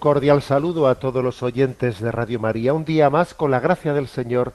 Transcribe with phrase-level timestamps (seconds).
[0.00, 2.72] Cordial saludo a todos los oyentes de Radio María.
[2.72, 4.54] Un día más, con la gracia del Señor,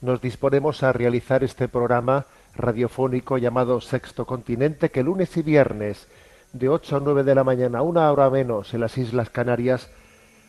[0.00, 6.06] nos disponemos a realizar este programa radiofónico llamado Sexto Continente, que lunes y viernes,
[6.52, 9.90] de 8 a 9 de la mañana, una hora menos, en las Islas Canarias,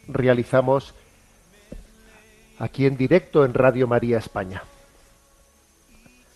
[0.08, 0.94] realizamos
[2.60, 4.62] aquí en directo en Radio María España.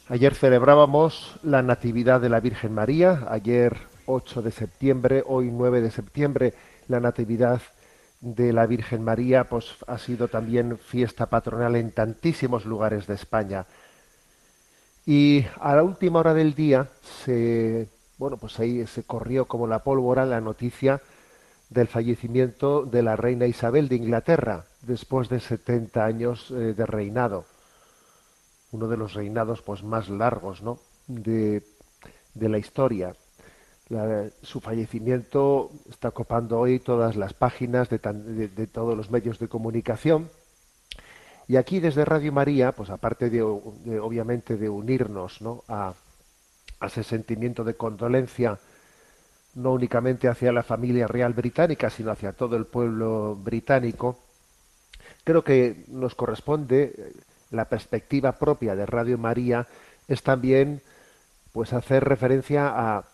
[0.08, 5.92] Ayer celebrábamos la Natividad de la Virgen María, ayer 8 de septiembre, hoy 9 de
[5.92, 6.54] septiembre,
[6.88, 7.62] la Natividad
[8.22, 13.66] de la Virgen María, pues ha sido también fiesta patronal en tantísimos lugares de España.
[15.06, 16.90] Y a la última hora del día
[17.24, 21.02] se, bueno, pues ahí se corrió como la pólvora la noticia
[21.70, 27.46] del fallecimiento de la reina Isabel de Inglaterra después de 70 años eh, de reinado.
[28.72, 30.80] Uno de los reinados pues más largos, ¿no?
[31.10, 31.64] de,
[32.34, 33.16] de la historia.
[33.90, 39.40] La- su fallecimiento está copando hoy todas las páginas de, tan- de- todos los medios
[39.40, 40.30] de comunicación.
[41.48, 43.38] Y aquí desde Radio María, pues aparte de,
[43.84, 45.64] de, obviamente de unirnos ¿no?
[45.68, 45.94] a,
[46.80, 48.60] a ese sentimiento de condolencia,
[49.56, 54.20] no únicamente hacia la familia real británica, sino hacia todo el pueblo británico,
[55.24, 57.14] creo que nos corresponde eh,
[57.50, 59.66] la perspectiva propia de Radio María
[60.08, 60.82] es también
[61.52, 63.06] pues hacer referencia a,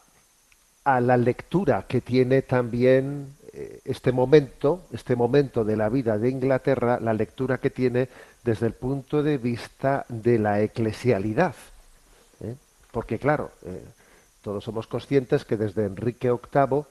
[0.85, 6.29] a la lectura que tiene también eh, este momento, este momento de la vida de
[6.29, 8.07] Inglaterra, la lectura que tiene
[8.43, 11.55] desde el punto de vista de la eclesialidad.
[12.41, 12.55] ¿eh?
[12.91, 13.83] Porque claro, eh,
[14.43, 16.83] todos somos conscientes que desde Enrique VIII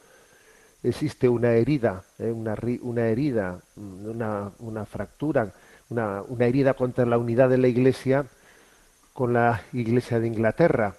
[0.83, 5.53] existe una herida, una, una herida, una, una fractura,
[5.89, 8.27] una, una herida contra la unidad de la Iglesia
[9.13, 10.97] con la Iglesia de Inglaterra,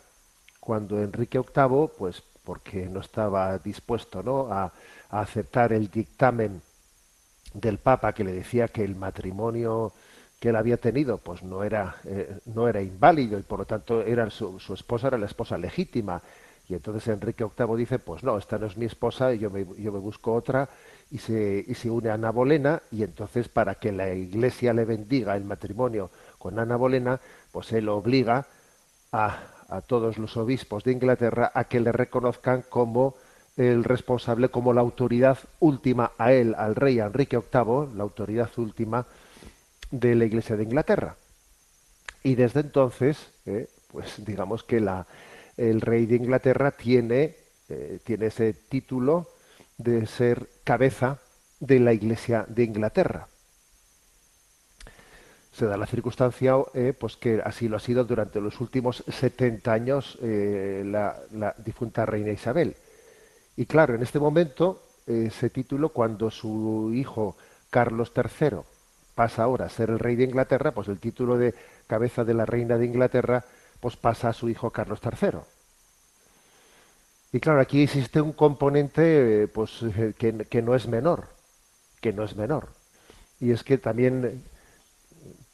[0.61, 4.47] cuando Enrique VIII, pues porque no estaba dispuesto ¿no?
[4.51, 4.71] A,
[5.09, 6.61] aceptar el dictamen
[7.53, 9.93] del Papa que le decía que el matrimonio
[10.39, 14.01] que él había tenido pues no era eh, no era inválido y por lo tanto
[14.01, 16.21] era su, su esposa era la esposa legítima
[16.67, 19.65] y entonces Enrique VIII dice pues no esta no es mi esposa y yo me,
[19.77, 20.67] yo me busco otra
[21.11, 24.83] y se, y se une a Ana Bolena y entonces para que la Iglesia le
[24.83, 28.45] bendiga el matrimonio con Ana Bolena pues él obliga
[29.13, 33.15] a, a todos los obispos de Inglaterra a que le reconozcan como
[33.57, 39.05] el responsable, como la autoridad última a él, al rey Enrique VIII, la autoridad última
[39.91, 41.15] de la Iglesia de Inglaterra.
[42.23, 45.07] Y desde entonces, eh, pues digamos que la,
[45.57, 47.35] el rey de Inglaterra tiene,
[47.69, 49.27] eh, tiene ese título
[49.77, 51.19] de ser cabeza
[51.59, 53.27] de la Iglesia de Inglaterra
[55.55, 59.71] se da la circunstancia eh, pues que así lo ha sido durante los últimos 70
[59.71, 62.75] años eh, la, difunta reina Isabel.
[63.55, 67.37] Y claro, en este momento, ese título, cuando su hijo
[67.69, 68.57] Carlos III
[69.15, 71.55] pasa ahora a ser el rey de Inglaterra, pues el título de
[71.87, 73.45] cabeza de la reina de Inglaterra,
[73.79, 75.39] pues pasa a su hijo Carlos III.
[77.31, 79.79] Y claro, aquí existe un componente eh, pues,
[80.17, 81.27] que, que no es menor,
[82.01, 82.67] que no es menor.
[83.39, 84.43] Y es que también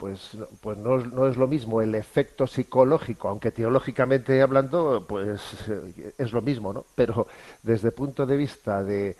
[0.02, 5.40] pues, pues no, no es lo mismo el efecto psicológico, aunque teológicamente hablando, pues
[5.70, 6.88] eh, es lo mismo, ¿no?
[6.96, 7.28] Pero
[7.62, 9.16] desde el punto de vista de,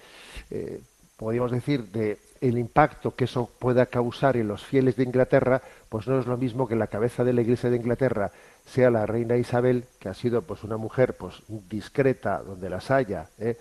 [0.50, 0.82] eh,
[1.18, 6.08] podríamos decir, de el impacto que eso pueda causar en los fieles de Inglaterra, pues
[6.08, 8.32] no es lo mismo que la cabeza de la Iglesia de Inglaterra
[8.66, 13.28] sea la reina Isabel, que ha sido pues una mujer pues discreta donde las haya,
[13.38, 13.56] ¿eh?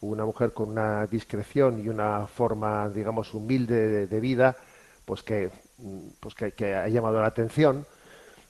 [0.00, 4.56] una mujer con una discreción y una forma, digamos, humilde de, vida,
[5.04, 5.52] pues que,
[6.20, 7.86] pues que, ha llamado la atención,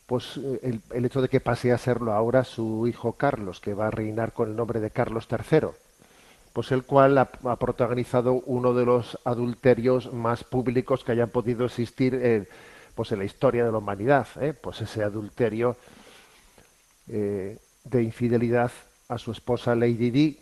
[0.07, 3.89] pues eh, el, hecho de que pase a serlo ahora su hijo Carlos, que va
[3.89, 5.69] a reinar con el nombre de Carlos III,
[6.53, 7.27] pues el cual ha,
[7.57, 12.47] protagonizado uno de los adulterios más públicos que hayan podido existir
[12.95, 14.53] pues en la historia de la humanidad, ¿eh?
[14.53, 15.77] pues ese adulterio
[17.09, 18.71] eh, de infidelidad
[19.09, 20.39] a su esposa Lady Di,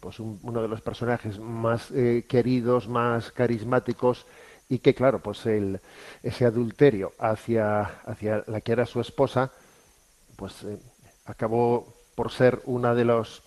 [0.00, 4.26] pues un- uno de los personajes más eh, queridos, más carismáticos
[4.74, 5.80] y que claro, pues el,
[6.22, 9.52] ese adulterio hacia, hacia la que era su esposa,
[10.36, 10.78] pues eh,
[11.26, 13.42] acabó por ser una de los,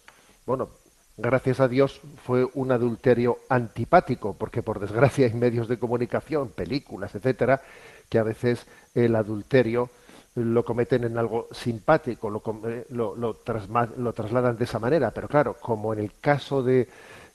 [0.46, 0.70] bueno,
[1.18, 7.14] gracias a Dios fue un adulterio antipático, porque por desgracia hay medios de comunicación, películas,
[7.16, 7.62] etcétera,
[8.10, 8.66] que a veces
[8.96, 9.90] el adulterio
[10.36, 15.12] lo cometen en algo simpático, lo, eh, lo, lo trasma- lo trasladan de esa manera,
[15.12, 16.88] pero claro, como en el caso de,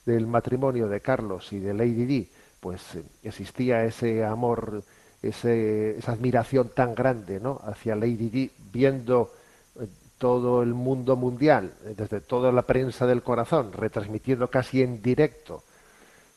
[0.06, 2.30] del matrimonio de Carlos y de Lady Di,
[2.62, 4.84] pues eh, existía ese amor,
[5.20, 7.60] ese, esa admiración tan grande ¿no?
[7.64, 9.32] hacia Lady Di, viendo
[9.80, 15.02] eh, todo el mundo mundial, eh, desde toda la prensa del corazón, retransmitiendo casi en
[15.02, 15.64] directo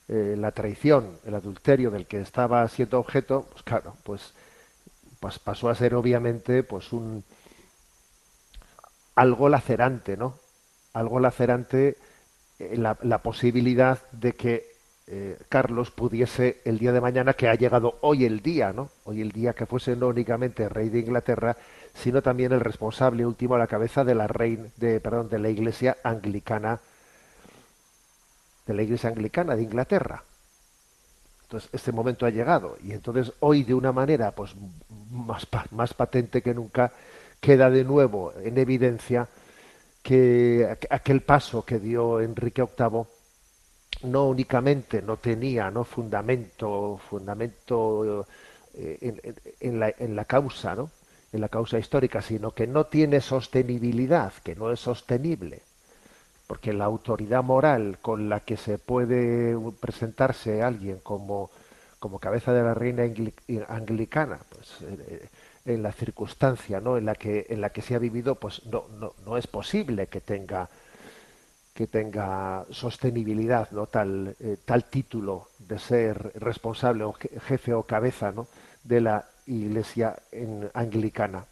[0.08, 4.36] la traición, el adulterio del que estaba siendo objeto, pues claro, pues,
[5.20, 7.24] pues pasó a ser obviamente pues un
[9.16, 10.38] algo lacerante, ¿no?
[10.94, 11.98] Algo lacerante
[12.60, 14.75] la, la posibilidad de que
[15.08, 18.90] eh, Carlos pudiese el día de mañana, que ha llegado hoy el día, ¿no?
[19.04, 21.56] Hoy el día que fuese no únicamente rey de Inglaterra,
[21.94, 25.50] sino también el responsable último a la cabeza de la reina, de, perdón, de la
[25.50, 26.80] Iglesia anglicana,
[28.66, 30.24] de la Iglesia anglicana de Inglaterra.
[31.44, 34.56] Entonces, este momento ha llegado y entonces hoy de una manera pues
[35.12, 36.92] más, más patente que nunca
[37.40, 39.28] queda de nuevo en evidencia
[40.02, 43.06] que aqu- aquel paso que dio Enrique VIII
[44.04, 48.28] no únicamente no tenía no fundamento fundamento
[48.74, 48.98] eh,
[49.60, 50.90] en, la, en la causa no
[51.32, 55.62] en la causa histórica sino que no tiene sostenibilidad que no es sostenible
[56.48, 61.50] porque la autoridad moral con la que se puede presentarse alguien como,
[62.00, 63.34] como cabeza de la reina angli-
[63.68, 65.28] anglicana, pues eh,
[65.66, 66.98] en la circunstancia ¿no?
[66.98, 70.08] en la que en la que se ha vivido, pues no, no, no es posible
[70.08, 70.70] que tenga
[71.76, 73.86] que tenga sostenibilidad, ¿no?
[73.88, 78.48] tal, eh, tal título de ser responsable o je- jefe o cabeza ¿no?
[78.84, 80.16] de la iglesia
[80.74, 81.46] anglicana.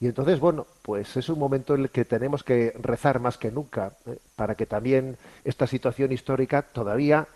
[0.00, 3.50] Y entonces, bueno, pues es un momento en el que tenemos que rezar más que
[3.50, 4.16] nunca ¿eh?
[4.36, 7.26] para que también esta situación histórica todavía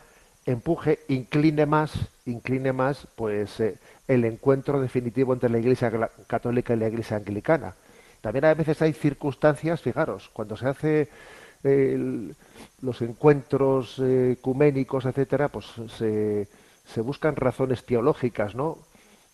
[0.46, 1.92] empuje, incline más,
[2.26, 3.76] incline más, pues eh,
[4.06, 7.74] el encuentro definitivo entre la Iglesia católica y la Iglesia anglicana.
[8.20, 11.08] También a veces hay circunstancias, fijaros, cuando se hace
[11.64, 12.34] el-
[12.82, 15.66] los encuentros eh, ecuménicos, etcétera, pues
[15.96, 18.78] se, buscan razones teológicas, ¿no?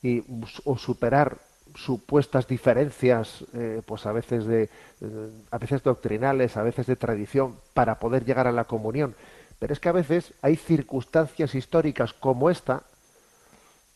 [0.03, 1.39] Y bus- o superar
[1.75, 4.65] supuestas diferencias, eh, pues a veces de,
[5.01, 9.15] eh, a veces doctrinales, a veces de tradición, para poder llegar a la comunión.
[9.59, 12.83] Pero es que a veces hay circunstancias históricas como esta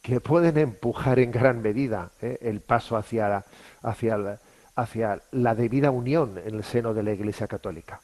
[0.03, 3.45] que pueden empujar en gran medida el paso hacia la,
[3.83, 4.39] hacia, la,
[4.77, 8.01] hacia la debida unión en el seno de la Iglesia Católica.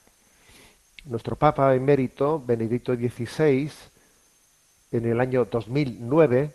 [1.04, 3.70] Nuestro Papa emérito, Benedicto XVI,
[4.92, 6.54] en el año 2009,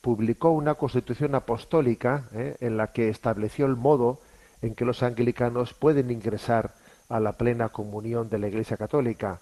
[0.00, 4.20] publicó una constitución apostólica eh, en la que estableció el modo
[4.62, 6.74] en que los anglicanos pueden ingresar
[7.08, 9.40] a la plena comunión de la Iglesia Católica.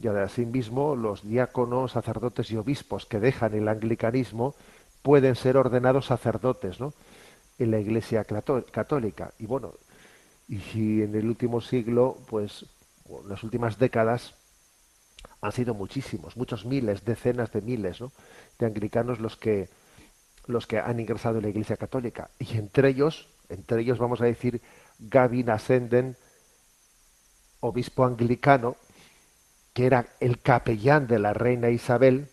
[0.00, 4.54] Y asimismo, los diáconos, sacerdotes y obispos que dejan el anglicanismo
[5.02, 6.78] pueden ser ordenados sacerdotes
[7.58, 9.32] en la Iglesia cató- Católica.
[9.38, 9.72] Y bueno,
[10.48, 12.66] y en el último siglo, pues,
[13.06, 14.34] en las últimas décadas,
[15.40, 17.98] han sido muchísimos, muchos miles, decenas de miles,
[18.58, 19.68] de anglicanos los que
[20.46, 24.26] los que han ingresado en la Iglesia Católica y entre ellos, entre ellos vamos a
[24.26, 24.60] decir
[24.98, 26.16] Gavin Ascenden,
[27.60, 28.76] obispo anglicano,
[29.72, 32.28] que era el capellán de la reina Isabel,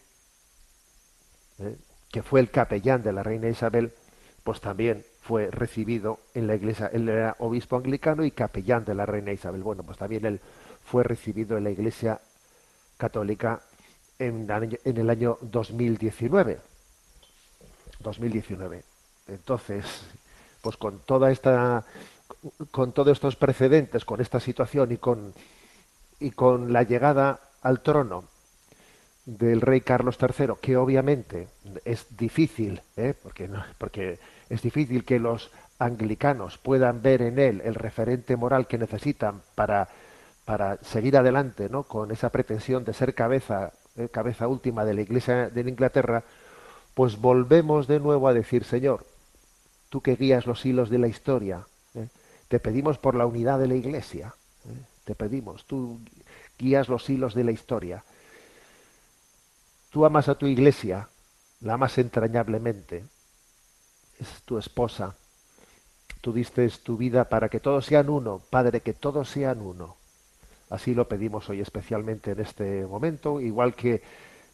[1.60, 1.78] ¿eh?
[2.12, 3.94] que fue el capellán de la reina Isabel,
[4.44, 9.06] pues también fue recibido en la iglesia, él era obispo anglicano y capellán de la
[9.06, 9.64] reina Isabel.
[9.64, 10.42] Bueno, pues también él
[10.92, 12.20] fue recibido en la iglesia
[12.98, 13.62] católica
[14.20, 16.60] en, el año- en el año 2019.
[18.00, 18.84] 2019.
[19.30, 19.86] Entonces,
[20.62, 21.86] pues con toda esta
[22.72, 25.34] con todos estos precedentes, con esta situación y con
[26.20, 28.26] y con la llegada al trono
[29.26, 31.48] del rey Carlos III, que obviamente
[31.86, 33.14] es difícil, ¿eh?
[33.22, 34.20] porque, no- porque
[34.50, 39.88] es difícil que los anglicanos puedan ver en él el referente moral que necesitan para,
[40.46, 41.84] para seguir adelante ¿no?
[41.84, 46.24] con esa pretensión de ser cabeza, eh, cabeza última de la Iglesia de Inglaterra,
[46.94, 49.06] pues volvemos de nuevo a decir, Señor,
[49.90, 52.08] tú que guías los hilos de la historia, ¿eh?
[52.48, 54.34] te pedimos por la unidad de la Iglesia,
[54.66, 54.86] ¿eh?
[55.06, 56.00] te pedimos, tú
[56.58, 58.04] guías los hilos de la historia.
[59.90, 61.10] Tú amas a tu iglesia,
[61.60, 63.04] la amas entrañablemente,
[64.20, 65.16] es tu esposa.
[66.22, 69.98] Tú diste tu vida para que todos sean uno, Padre, que todos sean uno.
[70.72, 74.02] Así lo pedimos hoy especialmente en este momento, igual que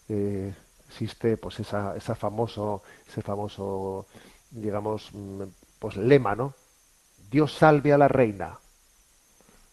[0.09, 0.51] eh,
[0.87, 4.07] existe pues esa, famoso, ese famoso,
[4.49, 5.43] digamos, mm,
[5.77, 6.55] pues lema, ¿no?
[7.29, 8.57] Dios salve a la reina.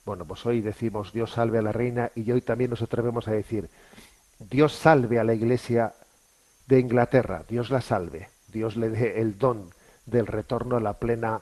[0.05, 3.31] Bueno, pues hoy decimos Dios salve a la reina y hoy también nos atrevemos a
[3.31, 3.71] decir
[4.39, 5.95] Dios salve a la iglesia
[6.67, 9.71] de Inglaterra, Dios la salve, Dios le dé el don
[10.05, 11.41] del retorno a la plena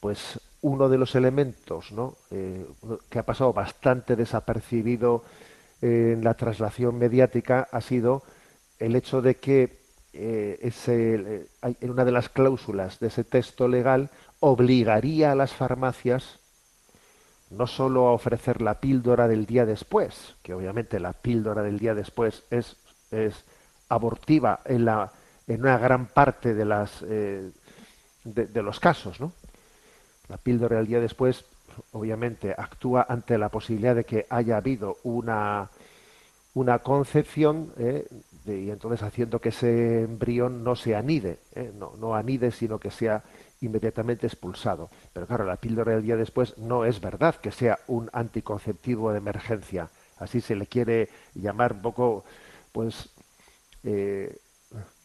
[0.00, 2.14] pues uno de los elementos ¿no?
[2.30, 2.66] Eh,
[3.10, 5.24] que ha pasado bastante desapercibido
[5.80, 8.22] en la traslación mediática ha sido
[8.78, 14.10] el hecho de que ese, hay- en una de las cláusulas de ese texto legal
[14.42, 16.40] obligaría a las farmacias
[17.50, 21.94] no solo a ofrecer la píldora del día después, que obviamente la píldora del día
[21.94, 22.76] después es,
[23.10, 23.44] es
[23.88, 25.12] abortiva en, la,
[25.46, 27.50] en una gran parte de, las, eh,
[28.24, 29.32] de, los casos, ¿no?
[30.28, 31.44] La píldora del día después,
[31.92, 35.68] obviamente, actúa ante la posibilidad de que haya habido una,
[36.54, 38.08] una concepción ¿eh?
[38.46, 41.70] y entonces haciendo que ese embrión no se anide, ¿eh?
[41.78, 43.22] no, no anide, sino que sea
[43.62, 44.90] inmediatamente expulsado.
[45.12, 49.18] Pero claro, la píldora del día después no es verdad que sea un anticonceptivo de
[49.18, 49.88] emergencia.
[50.18, 52.24] Así se le quiere llamar un poco,
[52.72, 53.08] pues,
[53.84, 54.36] eh,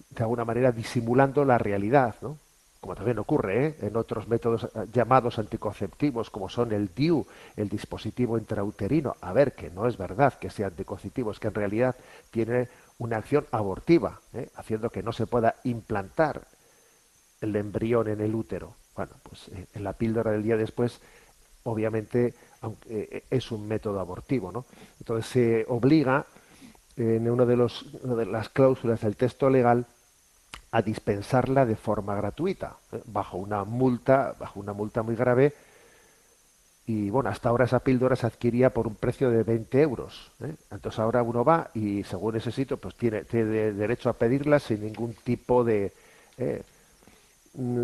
[0.10, 2.38] de alguna manera disimulando la realidad, ¿no?
[2.80, 3.76] Como también ocurre ¿eh?
[3.82, 9.16] en otros métodos eh, llamados anticonceptivos, como son el DIU, el dispositivo intrauterino.
[9.22, 11.96] A ver, que no es verdad que sea anticonceptivo, es que en realidad
[12.30, 14.50] tiene una acción abortiva, ¿eh?
[14.56, 16.48] haciendo que no se pueda implantar
[17.42, 18.76] el embrión en el útero.
[18.96, 21.00] Bueno, pues eh, en la píldora del día después,
[21.64, 24.66] obviamente, aunque, eh, es un método abortivo, ¿no?
[25.00, 26.26] Entonces se obliga
[26.96, 29.86] eh, en uno de los una de las cláusulas del texto legal
[30.72, 33.02] a dispensarla de forma gratuita, ¿eh?
[33.06, 35.54] bajo una multa, bajo una multa muy grave.
[36.86, 40.32] Y bueno, hasta ahora esa píldora se adquiría por un precio de 20 euros.
[40.42, 40.56] ¿eh?
[40.72, 44.82] Entonces ahora uno va y según ese sitio, pues tiene, tiene derecho a pedirla sin
[44.82, 45.94] ningún tipo de,
[46.38, 46.64] eh,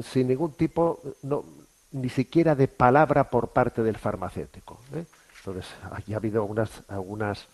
[0.03, 1.43] sin ningún tipo, no,
[1.91, 4.79] ni siquiera de palabra por parte del farmacéutico.
[4.93, 5.05] ¿eh?
[5.39, 7.47] Entonces, aquí ha habido algunas, algunas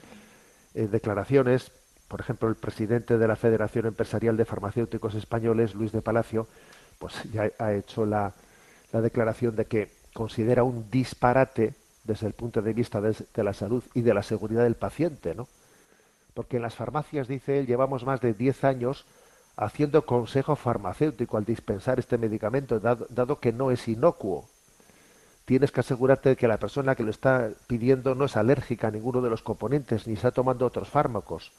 [0.73, 1.71] eh, declaraciones,
[2.07, 6.47] por ejemplo, el presidente de la Federación Empresarial de Farmacéuticos Españoles, Luis de Palacio,
[6.97, 8.33] pues ya ha hecho la,
[8.91, 11.73] la declaración de que considera un disparate
[12.03, 15.35] desde el punto de vista de, de la salud y de la seguridad del paciente,
[15.35, 15.47] ¿no?
[16.33, 19.05] Porque en las farmacias, dice él, llevamos más de 10 años
[19.59, 24.47] haciendo consejo farmacéutico al dispensar este medicamento, dado, dado que no es inocuo.
[25.43, 28.91] Tienes que asegurarte de que la persona que lo está pidiendo no es alérgica a
[28.91, 31.51] ninguno de los componentes ni está tomando otros fármacos,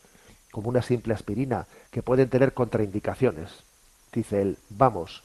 [0.51, 3.65] como una simple aspirina, que pueden tener contraindicaciones.
[4.13, 5.23] Dice él, vamos,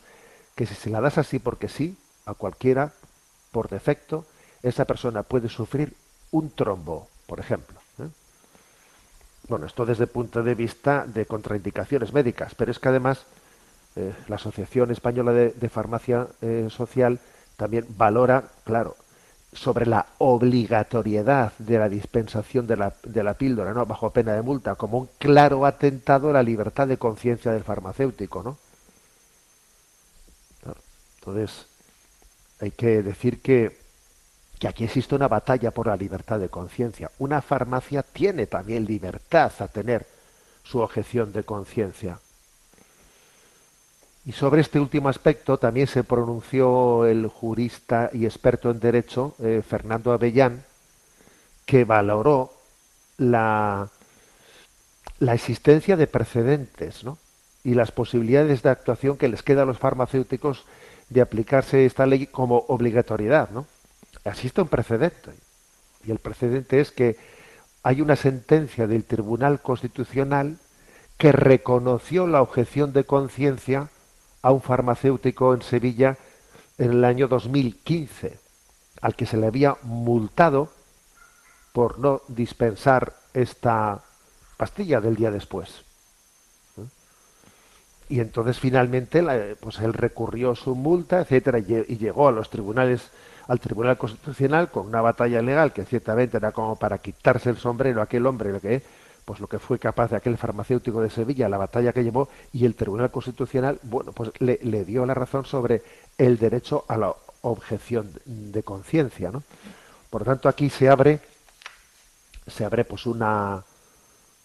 [0.55, 2.91] que si se la das así porque sí, a cualquiera,
[3.51, 4.25] por defecto,
[4.63, 5.95] esa persona puede sufrir
[6.31, 7.84] un trombo, por ejemplo.
[9.47, 13.25] Bueno, esto desde el punto de vista de contraindicaciones médicas, pero es que además
[13.95, 17.19] eh, la Asociación Española de, de Farmacia eh, Social
[17.55, 18.95] también valora, claro,
[19.53, 23.85] sobre la obligatoriedad de la dispensación de la, de la píldora, ¿no?
[23.85, 28.43] bajo pena de multa, como un claro atentado a la libertad de conciencia del farmacéutico,
[28.43, 28.57] ¿no?
[31.19, 31.65] Entonces,
[32.59, 33.84] hay que decir que,
[34.59, 37.11] que aquí existe una batalla por la libertad de conciencia.
[37.19, 40.05] Una farmacia tiene también libertad a tener
[40.63, 42.19] su objeción de conciencia.
[44.25, 49.61] Y sobre este último aspecto también se pronunció el jurista y experto en derecho, eh,
[49.67, 50.63] Fernando Avellán,
[51.65, 52.51] que valoró
[53.17, 53.89] la,
[55.19, 57.19] la existencia de precedentes ¿no?
[57.63, 60.65] y las posibilidades de actuación que les queda a los farmacéuticos
[61.09, 63.49] de aplicarse esta ley como obligatoriedad.
[63.51, 63.67] ¿no?
[64.25, 65.31] Existe un precedente.
[66.03, 67.17] Y el precedente es que
[67.83, 70.57] hay una sentencia del Tribunal Constitucional
[71.17, 73.89] que reconoció la objeción de conciencia
[74.41, 76.17] a un farmacéutico en Sevilla
[76.77, 78.37] en el año 2015,
[79.01, 80.69] al que se le había multado
[81.71, 84.03] por no dispensar esta
[84.57, 85.83] pastilla del día después.
[88.09, 89.23] Y entonces finalmente
[89.59, 93.09] pues él recurrió su multa, etcétera, y llegó a los tribunales,
[93.47, 98.01] al Tribunal Constitucional con una batalla legal que ciertamente era como para quitarse el sombrero
[98.01, 98.81] a aquel hombre lo que
[99.25, 102.63] pues lo que fue capaz de aquel farmacéutico de Sevilla, la batalla que llevó, y
[102.63, 105.81] el Tribunal Constitucional, bueno, pues le, dio la razón sobre
[106.17, 109.43] el derecho a la objeción de conciencia, ¿no?
[110.11, 111.19] Por lo tanto, aquí se abre,
[112.45, 113.63] se abre pues una,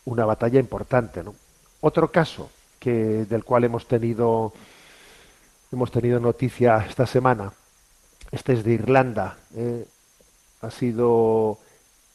[0.06, 1.34] una batalla importante, ¿no?
[1.82, 4.54] Otro caso que, del cual hemos tenido,
[5.70, 7.52] hemos tenido noticia esta semana,
[8.32, 9.86] este es de Irlanda, ¿eh?
[10.60, 11.58] ha sido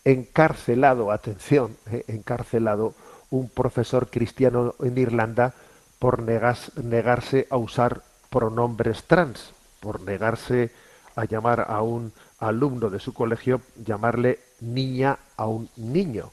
[0.04, 2.94] encarcelado, atención, eh, encarcelado
[3.32, 5.54] un profesor cristiano en Irlanda
[6.00, 10.72] por negarse a usar pronombres trans, por negarse
[11.16, 16.32] a llamar a un alumno de su colegio, llamarle niña a un niño.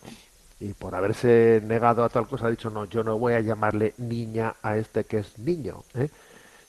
[0.60, 3.94] Y por haberse negado a tal cosa ha dicho, no, yo no voy a llamarle
[3.98, 5.82] niña a este que es niño.
[5.94, 6.08] ¿eh?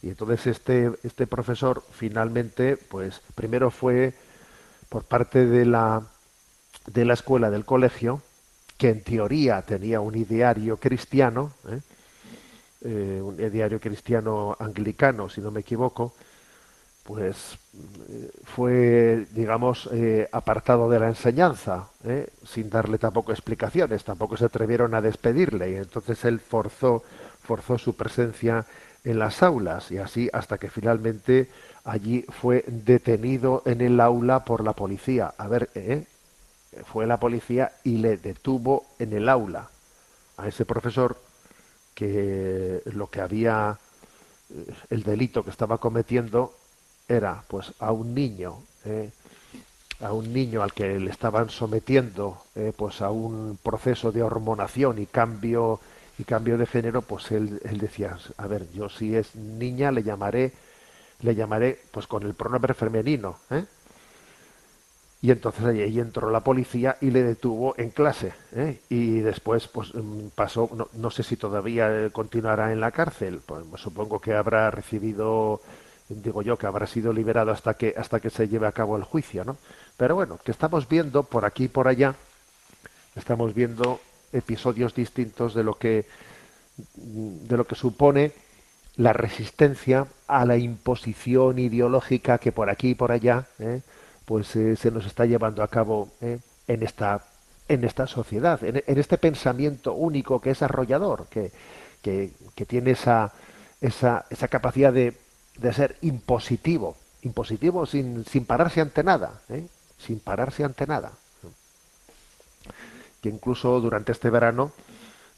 [0.04, 4.14] Y entonces este, este profesor finalmente, pues primero fue
[4.90, 6.04] por parte de la
[6.88, 8.22] de la escuela del colegio,
[8.78, 11.80] que en teoría tenía un ideario cristiano, ¿eh?
[12.86, 16.14] Eh, un ideario cristiano anglicano, si no me equivoco,
[17.04, 17.58] pues
[18.10, 19.90] eh, fue, digamos,
[20.34, 21.88] apartado de la enseñanza,
[22.46, 27.04] sin darle tampoco explicaciones, tampoco se atrevieron a despedirle, y entonces él forzó,
[27.42, 28.66] forzó su presencia
[29.04, 31.50] en las aulas, y así hasta que finalmente
[31.84, 35.34] allí fue detenido en el aula por la policía.
[35.38, 36.06] A ver, ¿eh?
[36.86, 39.70] fue la policía y le detuvo en el aula
[40.38, 41.18] a ese profesor
[41.94, 43.78] que lo que había
[44.90, 46.54] el delito que estaba cometiendo
[47.08, 49.12] era pues a un niño eh,
[50.02, 55.00] a un niño al que le estaban sometiendo eh, pues a un proceso de hormonación
[55.00, 55.80] y cambio
[56.18, 60.04] y cambio de género pues él, él decía a ver yo si es niña le
[60.04, 60.54] llamaré
[61.22, 63.66] le llamaré pues con el pronombre femenino ¿eh?
[65.22, 68.82] y entonces ahí entró la policía y le detuvo en clase ¿eh?
[68.90, 73.64] y después pues mm, pasó no, sé si todavía eh, continuará en la cárcel pues,
[73.78, 75.62] supongo que habrá recibido
[76.10, 79.04] digo yo que habrá sido liberado hasta que hasta que se lleve a cabo el
[79.04, 79.58] juicio no
[79.98, 82.14] pero bueno que estamos viendo por aquí y por allá
[83.16, 84.00] estamos viendo
[84.34, 86.06] episodios distintos de lo que
[86.98, 88.32] de lo que supone
[88.96, 93.82] la resistencia a la imposición ideológica que por aquí y por allá ¿eh?
[94.26, 97.24] pues eh, se nos está llevando a cabo eh, en esta
[97.70, 101.52] en esta sociedad, en, este pensamiento único que es arrollador, que,
[102.02, 103.32] que, tiene esa,
[103.80, 105.14] esa, esa capacidad de,
[105.58, 109.42] de, ser impositivo, impositivo sin, sin pararse ante nada,
[109.98, 111.14] sin pararse ante nada.
[113.24, 114.72] Que incluso durante este verano,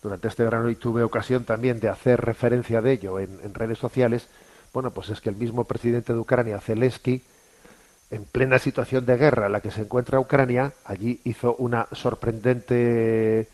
[0.02, 4.28] durante este verano y tuve ocasión también de hacer referencia de ello en, redes sociales,
[4.74, 7.21] bueno, pues es que el mismo presidente de Ucrania, Zelensky,
[8.10, 13.41] en plena situación de guerra en la que se encuentra Ucrania, allí hizo una sorprendente
[13.41, 13.48] eh,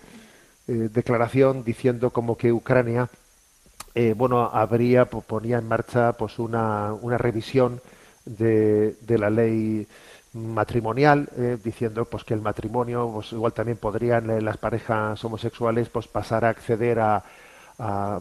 [0.68, 3.10] declaración diciendo como que Ucrania
[3.94, 7.82] eh, bueno habría ponía en marcha pues una, una revisión
[8.26, 9.86] de, de, la ley
[10.34, 16.08] matrimonial eh, diciendo pues que el matrimonio pues igual también podrían las parejas homosexuales pues
[16.08, 17.24] pasar a acceder a,
[17.78, 18.20] a,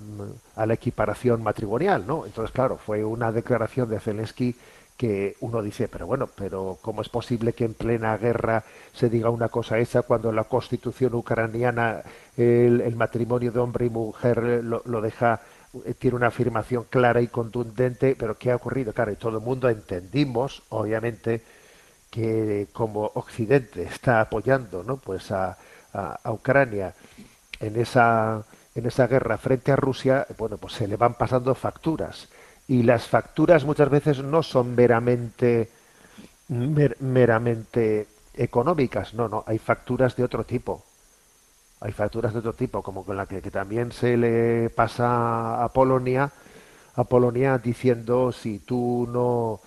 [0.57, 4.57] la equiparación matrimonial no entonces claro fue una declaración de Zelensky
[5.01, 9.31] que uno dice, pero bueno, pero ¿cómo es posible que en plena guerra se diga
[9.31, 12.03] una cosa esa cuando la constitución ucraniana
[12.37, 15.40] el, matrimonio de hombre y mujer lo, deja,
[15.87, 18.92] eh, tiene una afirmación clara y contundente, pero ¿qué ha ocurrido?
[18.92, 21.40] Claro, y todo el mundo entendimos, obviamente,
[22.11, 24.96] que como Occidente está apoyando ¿no?
[24.99, 25.57] pues a,
[25.92, 26.94] a, Ucrania
[27.61, 28.44] en esa
[28.75, 32.29] en esa guerra frente a Rusia, bueno, pues se le van pasando facturas.
[32.68, 35.68] Y las facturas muchas veces no son meramente,
[36.49, 40.85] mer- meramente económicas, no, no, hay facturas de otro tipo.
[41.81, 45.68] Hay facturas de otro tipo, como con la que, que también se le pasa a
[45.73, 46.31] Polonia,
[46.94, 49.61] a Polonia diciendo si tú no,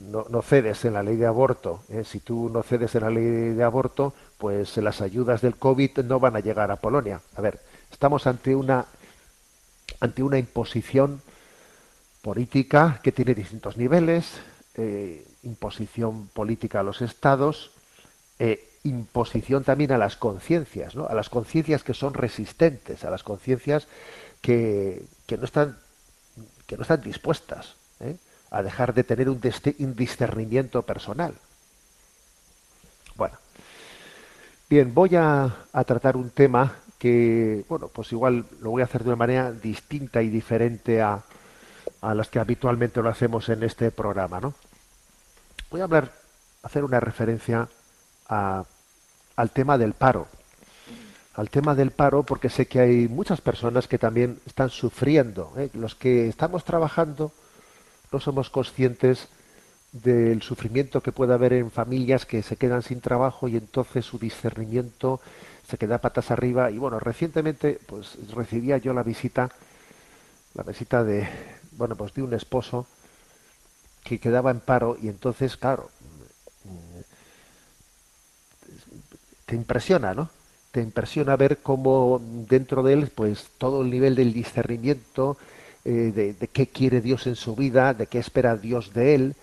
[0.00, 2.04] no, no cedes en la ley de aborto, ¿eh?
[2.04, 6.20] si tú no cedes en la ley de aborto, pues las ayudas del COVID no
[6.20, 7.20] van a llegar a Polonia.
[7.36, 7.60] A ver,
[7.90, 8.86] estamos ante una
[10.00, 11.20] ante una imposición
[12.22, 14.40] política que tiene distintos niveles,
[14.76, 17.72] eh, imposición política a los estados,
[18.38, 21.06] eh, imposición también a las conciencias, ¿no?
[21.06, 23.88] a las conciencias que son resistentes, a las conciencias
[24.40, 25.78] que, que no están
[26.66, 27.74] que no están dispuestas.
[28.50, 29.40] A dejar de tener un,
[29.94, 31.34] discernimiento personal.
[33.16, 33.36] Bueno,
[34.68, 39.02] bien, voy a, a tratar un tema que, bueno, pues igual lo voy a hacer
[39.02, 41.22] de una manera distinta y diferente a,
[42.00, 44.54] a las que habitualmente lo hacemos en este programa, ¿no?
[45.70, 46.12] Voy a hablar,
[46.62, 47.68] hacer una referencia
[48.28, 48.64] a-
[49.36, 50.26] al tema del paro.
[51.34, 55.52] Al tema del paro, porque sé que hay muchas personas que también están sufriendo.
[55.56, 55.70] ¿eh?
[55.74, 57.32] Los que estamos trabajando
[58.12, 59.28] no somos conscientes
[59.92, 64.18] del sufrimiento que puede haber en familias que se quedan sin trabajo y entonces su
[64.18, 65.20] discernimiento
[65.68, 66.70] se queda patas arriba.
[66.70, 69.50] Y bueno, recientemente pues recibía yo la visita,
[70.54, 71.28] la visita de,
[71.72, 72.86] bueno, pues de un esposo
[74.04, 75.90] que quedaba en paro y entonces, claro,
[79.46, 80.30] te impresiona, ¿no?
[80.70, 85.36] Te impresiona ver cómo dentro de él, pues todo el nivel del discernimiento,
[85.84, 89.34] eh, de, de qué quiere Dios en su vida, de qué espera Dios de él,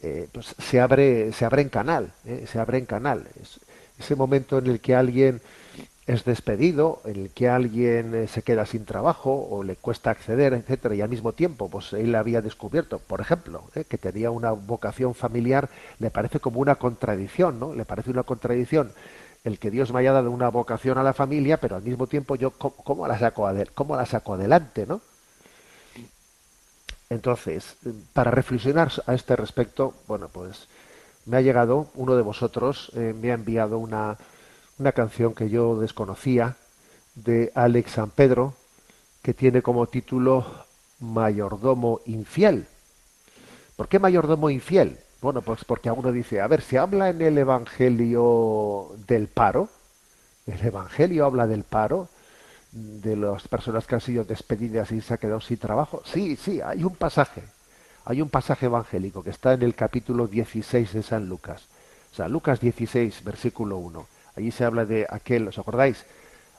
[0.00, 2.44] eh, pues se abre, se abre en canal, ¿eh?
[2.46, 3.26] se abre en canal.
[3.40, 3.60] Es
[3.98, 5.40] ese momento en el que alguien
[6.06, 10.54] es despedido, en el que alguien eh, se queda sin trabajo o le cuesta acceder,
[10.54, 13.84] etcétera, y al mismo tiempo, pues él había descubierto, por ejemplo, ¿eh?
[13.84, 17.74] que tenía una vocación familiar, le parece como una contradicción, ¿no?
[17.74, 18.92] Le parece una contradicción
[19.44, 22.36] el que Dios me haya dado una vocación a la familia, pero al mismo tiempo
[22.36, 25.00] yo cómo, la saco cómo la saco adelante, ¿no?
[27.10, 27.76] Entonces,
[28.12, 30.68] para reflexionar a este respecto, bueno, pues
[31.24, 34.18] me ha llegado, uno de vosotros eh, me ha enviado una,
[34.78, 36.56] una canción que yo desconocía
[37.14, 38.54] de Alex San Pedro,
[39.22, 40.46] que tiene como título
[41.00, 42.66] Mayordomo infiel.
[43.76, 44.98] ¿Por qué mayordomo infiel?
[45.20, 49.68] Bueno, pues porque uno dice, a ver, se habla en el Evangelio del paro,
[50.46, 52.08] el Evangelio habla del paro,
[52.72, 56.02] de las personas que han sido despedidas y se han quedado sin trabajo.
[56.04, 57.42] Sí, sí, hay un pasaje,
[58.04, 61.66] hay un pasaje evangélico que está en el capítulo 16 de San Lucas.
[62.12, 64.06] O sea, Lucas 16, versículo 1.
[64.36, 66.04] Allí se habla de aquel, ¿os acordáis?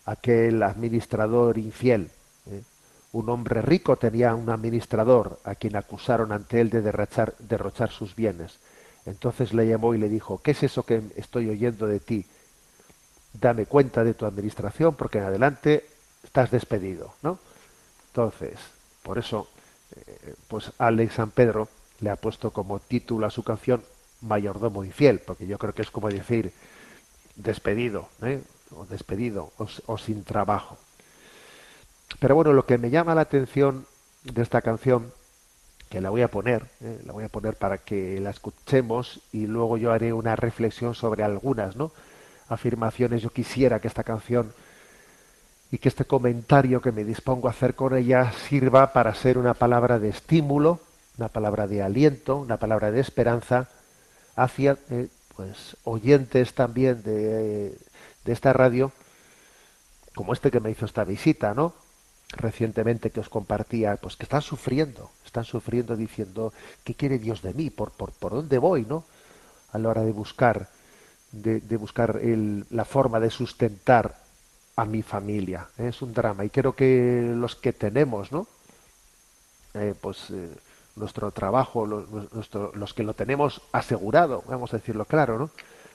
[0.06, 2.12] Aquel administrador infiel.
[2.50, 2.62] ¿eh?
[3.12, 8.16] Un hombre rico tenía un administrador a quien acusaron ante él de derrochar, derrochar sus
[8.16, 8.60] bienes.
[9.06, 12.26] Entonces le llamó y le dijo, ¿qué es eso que estoy oyendo de ti?
[13.34, 15.86] Dame cuenta de tu administración porque en adelante
[16.24, 17.40] estás despedido, ¿no?
[18.08, 18.60] Entonces,
[19.04, 19.48] por eso,
[19.96, 21.68] eh, pues Alex San Pedro
[22.00, 23.84] le ha puesto como título a su canción
[24.22, 26.52] Mayordomo infiel, porque yo creo que es como decir
[27.36, 28.42] despedido, ¿eh?
[28.76, 30.78] o despedido, o, sin trabajo.
[32.20, 33.86] Pero bueno, lo que me llama la atención
[34.24, 35.14] de esta canción,
[35.90, 37.00] que la voy a poner, ¿eh?
[37.06, 41.24] la voy a poner para que la escuchemos y luego yo haré una reflexión sobre
[41.24, 41.92] algunas, ¿no?
[42.50, 43.22] afirmaciones.
[43.22, 44.54] Yo quisiera que esta canción
[45.72, 49.54] y que este comentario que me dispongo a hacer con ella sirva para ser una
[49.54, 50.80] palabra de estímulo,
[51.18, 53.68] una palabra de aliento, una palabra de esperanza
[54.36, 57.78] hacia eh, pues oyentes también de,
[58.26, 58.92] de esta radio,
[60.16, 61.74] como este que me hizo esta visita, ¿no?
[62.32, 66.54] Recientemente que os compartía, pues que están sufriendo, están sufriendo diciendo,
[66.84, 67.70] ¿qué quiere Dios de mí?
[67.70, 69.04] ¿Por, por, por dónde voy, no?
[69.72, 70.68] A la hora de buscar,
[71.32, 74.29] de, de buscar el, la forma de sustentar
[74.80, 75.68] a mi familia.
[75.78, 75.90] ¿eh?
[75.90, 76.46] Es un drama.
[76.46, 78.48] Y creo que los que tenemos, ¿no?
[79.74, 80.50] Eh, pues eh,
[80.96, 85.50] nuestro trabajo, los, nuestro, los que lo tenemos asegurado, vamos a decirlo claro, ¿no?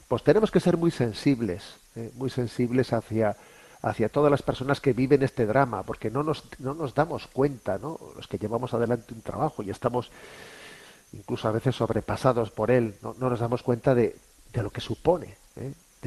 [0.07, 2.11] Pues tenemos que ser muy sensibles, ¿eh?
[2.15, 3.37] muy sensibles hacia,
[3.81, 7.79] hacia todas las personas que viven este drama, porque no nos, no nos damos cuenta,
[7.79, 7.99] ¿no?
[8.17, 10.11] Los que llevamos adelante un trabajo y estamos
[11.15, 14.15] incluso a veces sobrepasados por él, no, no nos damos cuenta de,
[14.53, 15.37] de lo que supone.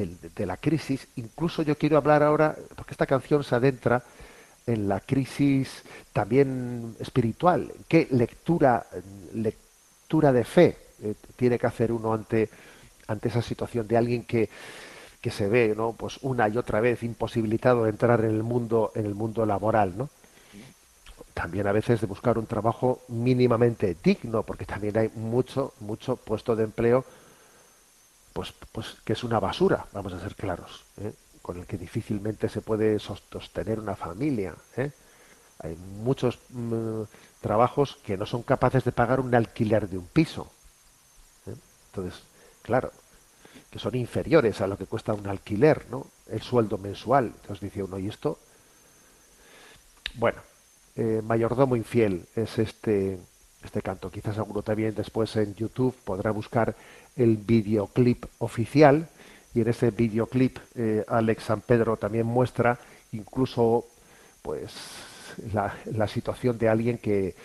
[0.06, 1.08] De, de, la crisis.
[1.16, 4.04] Incluso yo quiero hablar ahora, porque esta canción se adentra
[4.68, 5.84] en la crisis
[6.14, 7.72] también espiritual.
[7.88, 8.86] ¿Qué lectura,
[9.34, 12.50] lectura de fe eh, tiene que hacer uno ante,
[13.08, 14.50] ante esa situación de alguien que,
[15.22, 15.94] que se ve, ¿no?
[15.94, 19.98] Pues una y otra vez imposibilitado de entrar en el mundo, en el mundo laboral,
[19.98, 20.10] ¿no?
[21.34, 26.56] También a veces de buscar un trabajo mínimamente digno, porque también hay mucho, mucho puesto
[26.56, 27.06] de empleo,
[28.38, 31.12] pues, pues que es una basura, vamos a ser claros, ¿eh?
[31.42, 34.54] con el que difícilmente se puede sostener una familia.
[34.76, 34.92] ¿eh?
[35.58, 37.02] Hay muchos mm,
[37.42, 40.52] trabajos que no son capaces de pagar un alquiler de un piso.
[41.48, 41.56] ¿eh?
[41.88, 42.22] Entonces,
[42.62, 42.92] claro,
[43.72, 46.06] que son inferiores a lo que cuesta un alquiler, ¿no?
[46.28, 47.34] El sueldo mensual.
[47.42, 48.38] Entonces dice uno, ¿y esto?
[50.14, 50.42] Bueno,
[51.24, 53.18] Mayordomo infiel es este,
[53.64, 54.12] este canto.
[54.12, 56.76] Quizás alguno también después en YouTube podrá buscar
[57.18, 59.08] el videoclip oficial
[59.54, 62.80] y en ese videoclip eh, Alex San Pedro también muestra
[63.12, 63.86] incluso
[64.42, 64.74] pues
[65.54, 67.36] la, la situación de alguien que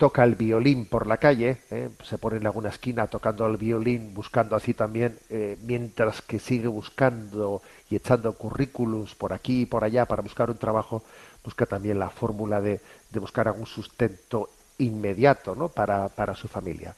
[0.00, 1.90] toca el violín por la calle, ¿eh?
[2.04, 6.68] se pone en alguna esquina tocando el violín, buscando así también, eh, mientras que sigue
[6.68, 7.60] buscando
[7.90, 11.02] y echando currículums por aquí y por allá para buscar un trabajo,
[11.44, 15.68] busca también la fórmula de, de buscar algún sustento inmediato ¿no?
[15.68, 16.94] para, para su familia.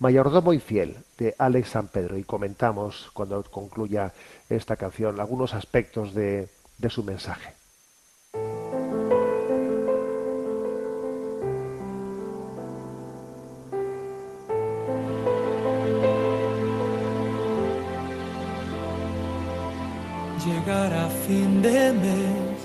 [0.00, 4.12] Mayordomo infiel de Alex San Pedro y comentamos cuando concluya
[4.50, 7.54] esta canción algunos aspectos de, de su mensaje.
[20.44, 22.58] Llegar a fin de mes,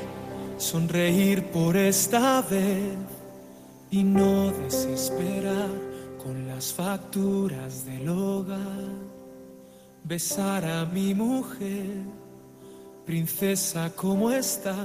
[0.57, 2.97] sonreír por esta vez
[3.91, 5.88] y no desesperar
[6.23, 9.09] con las facturas del hogar.
[10.03, 12.03] Besar a mi mujer,
[13.05, 14.77] princesa, ¿cómo estás?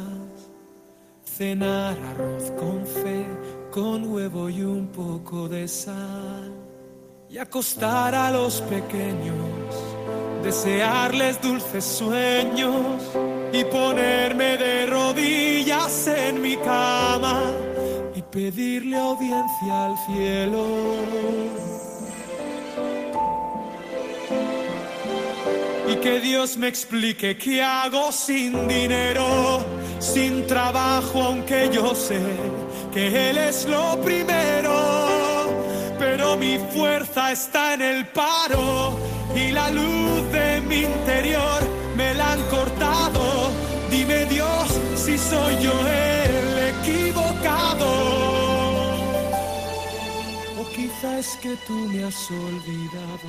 [1.25, 3.27] Cenar arroz con fe,
[3.71, 6.53] con huevo y un poco de sal.
[7.29, 9.37] Y acostar a los pequeños,
[10.43, 13.03] desearles dulces sueños
[13.53, 17.64] y ponerme de rodillas en mi cama
[18.35, 20.67] pedirle audiencia al cielo.
[25.89, 29.65] Y que Dios me explique qué hago sin dinero,
[30.01, 32.21] sin trabajo, aunque yo sé
[32.93, 34.75] que Él es lo primero.
[35.97, 38.99] Pero mi fuerza está en el paro
[39.37, 41.61] y la luz de mi interior
[41.97, 43.53] me la han cortado.
[43.93, 44.67] Dime Dios
[44.97, 46.14] si soy yo el
[51.05, 53.29] Quizá es que tú me has olvidado.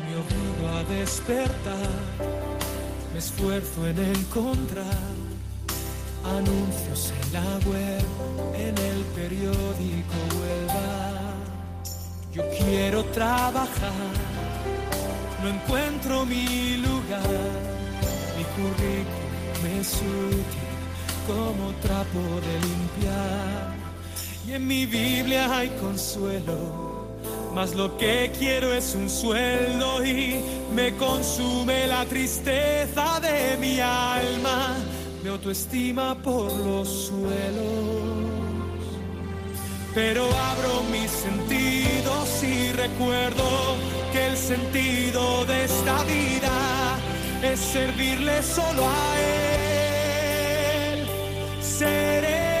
[0.00, 1.90] Me obligo a despertar,
[3.12, 4.86] me esfuerzo en encontrar
[6.24, 8.04] anuncios en la web,
[8.54, 11.32] en el periódico Huelva.
[12.32, 14.14] Yo quiero trabajar,
[15.42, 17.50] no encuentro mi lugar,
[18.36, 20.68] mi currículum es útil
[21.26, 23.82] como trapo de limpiar.
[24.46, 26.92] Y en mi Biblia hay consuelo
[27.54, 30.40] mas lo que quiero es un sueldo y
[30.74, 34.76] me consume la tristeza de mi alma,
[35.22, 38.31] mi autoestima por los suelos.
[39.94, 43.76] Pero abro mis sentidos y recuerdo
[44.10, 46.98] que el sentido de esta vida
[47.42, 49.20] es servirle solo a
[50.94, 51.06] Él.
[51.60, 52.58] Seré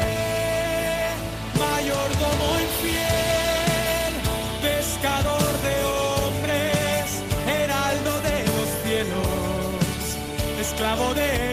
[1.58, 4.12] mayordomo infiel
[4.60, 10.18] pescador de hombres, heraldo de los cielos,
[10.60, 11.51] esclavo de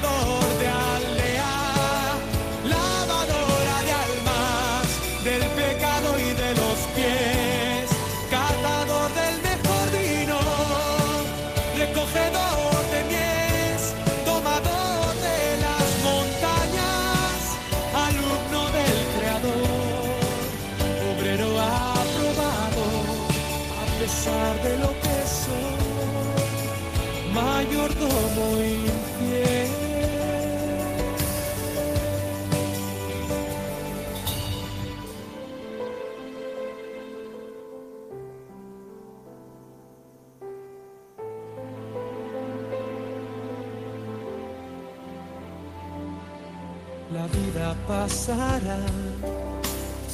[0.00, 0.37] predicador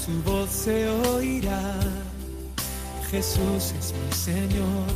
[0.04, 1.74] su voz se oirá.
[3.10, 4.86] Jesús es mi Señor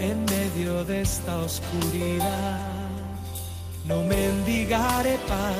[0.00, 2.60] en medio de esta oscuridad.
[3.84, 5.54] No mendigaré pan,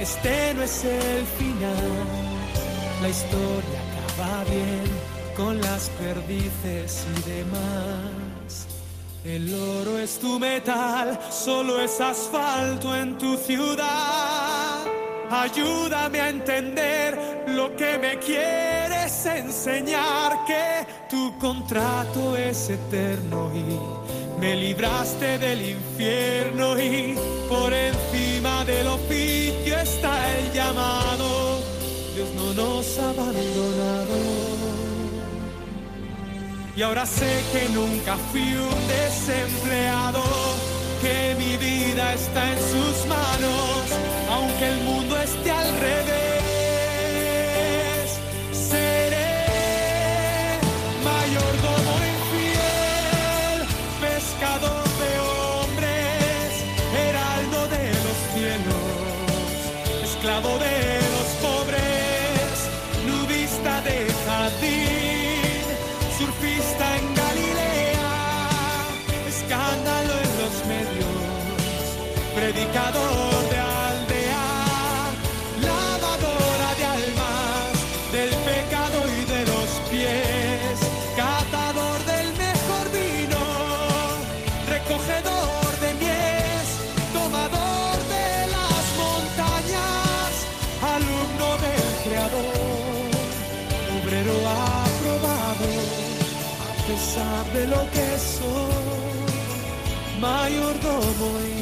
[0.00, 1.92] este no es el final.
[3.02, 4.84] La historia acaba bien
[5.36, 8.66] con las perdices y demás.
[9.24, 14.19] El oro es tu metal, solo es asfalto en tu ciudad.
[15.30, 24.56] Ayúdame a entender lo que me quieres enseñar, que tu contrato es eterno y me
[24.56, 27.14] libraste del infierno y
[27.48, 31.60] por encima del oficio está el llamado.
[32.14, 34.50] Dios no nos ha abandonado.
[36.74, 40.22] Y ahora sé que nunca fui un desempleado,
[41.00, 43.84] que mi vida está en sus manos,
[44.30, 46.20] aunque el mundo esté al revés.
[48.52, 49.34] Seré
[51.04, 53.58] mayordomo infiel,
[54.00, 56.48] pescador de hombres,
[57.06, 59.54] heraldo de los cielos,
[60.04, 60.99] esclavo de
[72.52, 74.46] predicador de aldea,
[75.62, 77.72] lavadora de almas,
[78.10, 80.74] del pecado y de los pies,
[81.16, 83.42] catador del mejor vino,
[84.74, 86.66] recogedor de mies,
[87.12, 90.30] tomador de las montañas,
[90.94, 93.10] alumno del creador,
[93.96, 94.36] obrero
[94.84, 95.70] aprobado,
[96.66, 98.08] a pesar de lo que
[98.38, 99.20] soy,
[100.20, 101.59] mayordomo infiel.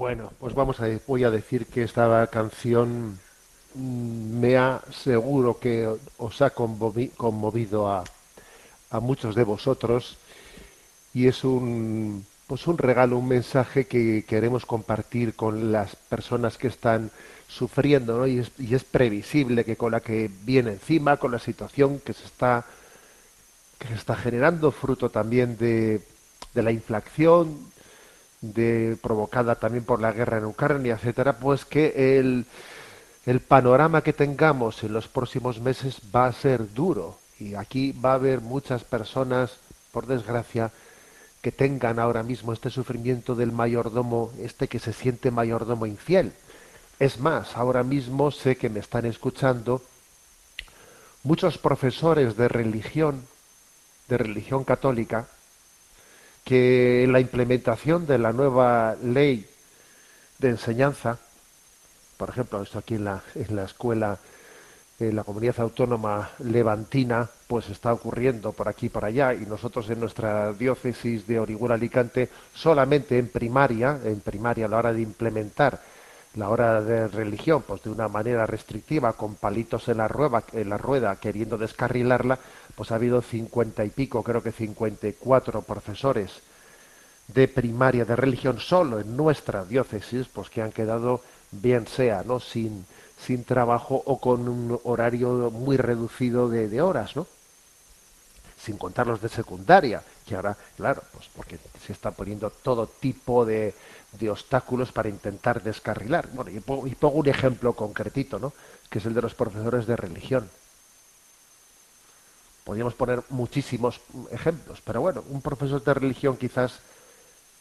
[0.00, 3.18] Bueno, pues vamos a voy a decir que esta canción
[3.74, 5.86] mm, me ha seguro que
[6.16, 8.04] os ha conmovi- conmovido a,
[8.90, 10.16] a muchos de vosotros
[11.12, 16.68] y es un pues un regalo, un mensaje que queremos compartir con las personas que
[16.68, 17.10] están
[17.46, 18.26] sufriendo, ¿no?
[18.26, 22.14] Y es, y es previsible que con la que viene encima, con la situación que
[22.14, 22.64] se está
[23.78, 26.00] que se está generando, fruto también de,
[26.54, 27.58] de la inflación,
[28.40, 32.46] de, provocada también por la guerra en Ucrania, etcétera, pues que el,
[33.26, 37.18] el panorama que tengamos en los próximos meses va a ser duro.
[37.38, 39.58] Y aquí va a haber muchas personas,
[39.92, 40.70] por desgracia,
[41.40, 46.32] que tengan ahora mismo este sufrimiento del mayordomo, este que se siente mayordomo infiel.
[46.98, 49.82] Es más, ahora mismo sé que me están escuchando
[51.22, 53.24] muchos profesores de religión,
[54.08, 55.28] de religión católica,
[56.44, 59.46] que la implementación de la nueva ley
[60.38, 61.18] de enseñanza,
[62.16, 64.18] por ejemplo, esto aquí en la, en la escuela,
[64.98, 69.88] en la comunidad autónoma levantina, pues está ocurriendo por aquí y por allá, y nosotros
[69.90, 75.02] en nuestra diócesis de Orihuela Alicante, solamente en primaria, en primaria a la hora de
[75.02, 75.80] implementar
[76.34, 80.68] la hora de religión, pues de una manera restrictiva, con palitos en la rueda, en
[80.68, 82.38] la rueda queriendo descarrilarla,
[82.74, 86.30] pues ha habido cincuenta y pico, creo que cincuenta y cuatro profesores
[87.28, 92.40] de primaria de religión solo en nuestra diócesis, pues que han quedado bien sea, ¿no?
[92.40, 92.84] Sin,
[93.24, 97.26] sin trabajo o con un horario muy reducido de, de horas, ¿no?
[98.60, 103.46] Sin contar los de secundaria, que ahora, claro, pues porque se está poniendo todo tipo
[103.46, 103.74] de,
[104.18, 106.28] de obstáculos para intentar descarrilar.
[106.32, 108.52] Bueno, y pongo, y pongo un ejemplo concretito, ¿no?
[108.90, 110.50] Que es el de los profesores de religión.
[112.70, 116.78] Podríamos poner muchísimos ejemplos, pero bueno, un profesor de religión quizás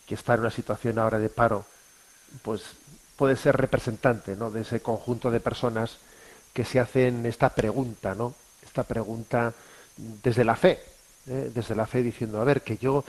[0.06, 1.65] que está en una situación ahora de paro,
[2.44, 2.62] pues
[3.15, 4.52] puede ser representante ¿no?
[4.52, 5.98] de ese conjunto de personas
[6.54, 8.36] que se hacen esta pregunta, ¿no?
[8.62, 9.52] Esta pregunta
[9.98, 10.79] desde la fe,
[11.25, 11.50] ¿eh?
[11.56, 13.04] desde la fe diciendo, a ver, que yo,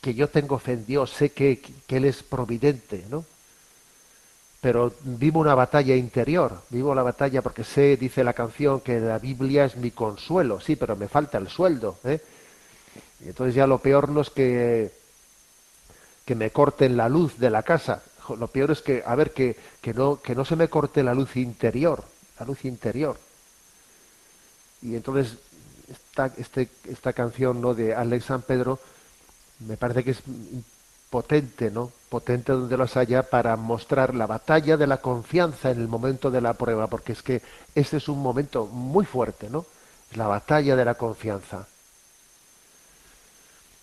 [0.00, 3.24] que yo tengo fe en Dios, sé que, que Él es providente, ¿no?
[4.66, 9.20] Pero vivo una batalla interior, vivo la batalla porque sé, dice la canción, que la
[9.20, 12.20] Biblia es mi consuelo, sí, pero me falta el sueldo, ¿eh?
[13.20, 14.90] Y entonces ya lo peor no es que
[16.24, 18.02] que me corten la luz de la casa.
[18.36, 21.14] Lo peor es que, a ver, que, que, no, que no se me corte la
[21.14, 22.02] luz interior,
[22.40, 23.16] la luz interior.
[24.82, 25.38] Y entonces
[25.88, 27.72] esta, este, esta canción ¿no?
[27.72, 28.80] de Alex San Pedro
[29.60, 30.22] me parece que es
[31.10, 31.92] potente, ¿no?
[32.08, 36.40] Potente donde los haya para mostrar la batalla de la confianza en el momento de
[36.40, 37.42] la prueba, porque es que
[37.74, 39.66] este es un momento muy fuerte, ¿no?
[40.14, 41.66] La batalla de la confianza.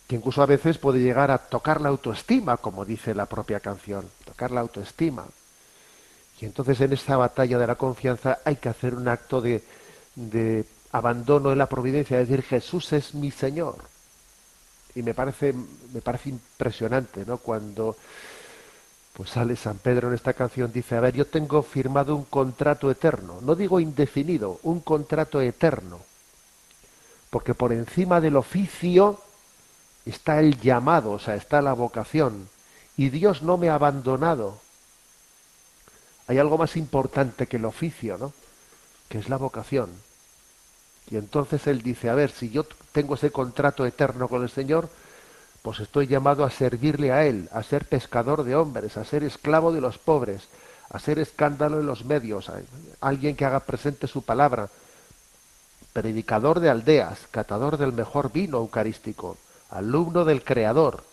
[0.08, 4.10] Que incluso a veces puede llegar a tocar la autoestima, como dice la propia canción,
[4.26, 5.26] tocar la autoestima.
[6.40, 9.64] Y entonces en esta batalla de la confianza hay que hacer un acto de,
[10.16, 13.93] de abandono en la providencia, es decir, Jesús es mi Señor
[14.96, 15.54] y me parece
[15.94, 17.96] me parece impresionante no cuando
[19.14, 22.89] pues sale San Pedro en esta canción dice a ver yo tengo firmado un contrato
[22.89, 26.00] eterno no digo indefinido un contrato eterno.
[27.30, 29.20] Porque por encima del oficio
[30.06, 32.48] está el llamado o sea está la vocación.
[32.96, 34.60] Y Dios no me ha abandonado.
[36.28, 38.34] Hay algo más importante que el oficio no
[39.10, 39.89] que es la vocación
[41.10, 44.89] y entonces él dice, a ver, si yo tengo ese contrato eterno con el Señor,
[45.62, 49.72] pues estoy llamado a servirle a Él, a ser pescador de hombres, a ser esclavo
[49.72, 50.49] de los pobres,
[50.89, 52.62] a ser escándalo en los medios, a
[52.99, 54.70] alguien que haga presente su palabra,
[55.93, 59.38] predicador de aldeas, catador del mejor vino eucarístico,
[59.70, 61.04] alumno del Creador,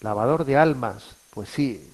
[0.00, 1.90] lavador de almas, pues sí,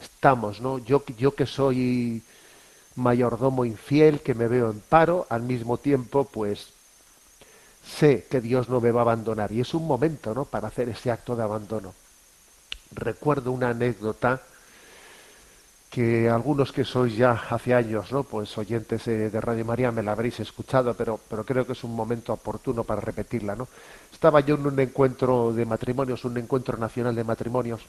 [0.00, 0.78] estamos, ¿no?
[0.78, 2.22] Yo, yo que soy
[2.96, 6.72] mayordomo infiel, que me veo en paro, al mismo tiempo, pues
[7.86, 9.52] sé que Dios no me va a abandonar.
[9.52, 11.94] Y es un momento, ¿no?, para hacer ese acto de abandono.
[12.92, 14.42] Recuerdo una anécdota
[15.90, 18.22] que algunos que sois ya hace años, ¿no?
[18.24, 21.94] Pues oyentes de Radio María me la habréis escuchado, pero, pero creo que es un
[21.94, 23.68] momento oportuno para repetirla, ¿no?
[24.12, 27.80] Estaba yo en un encuentro de matrimonios, un encuentro nacional de matrimonios,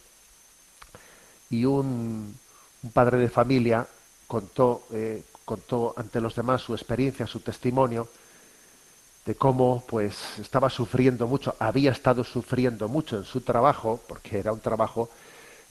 [1.50, 2.38] y un,
[2.84, 3.88] un padre de familia
[4.28, 8.08] contó, eh, contó ante los demás su experiencia, su testimonio
[9.26, 14.54] de cómo pues estaba sufriendo mucho, había estado sufriendo mucho en su trabajo, porque era
[14.54, 15.10] un trabajo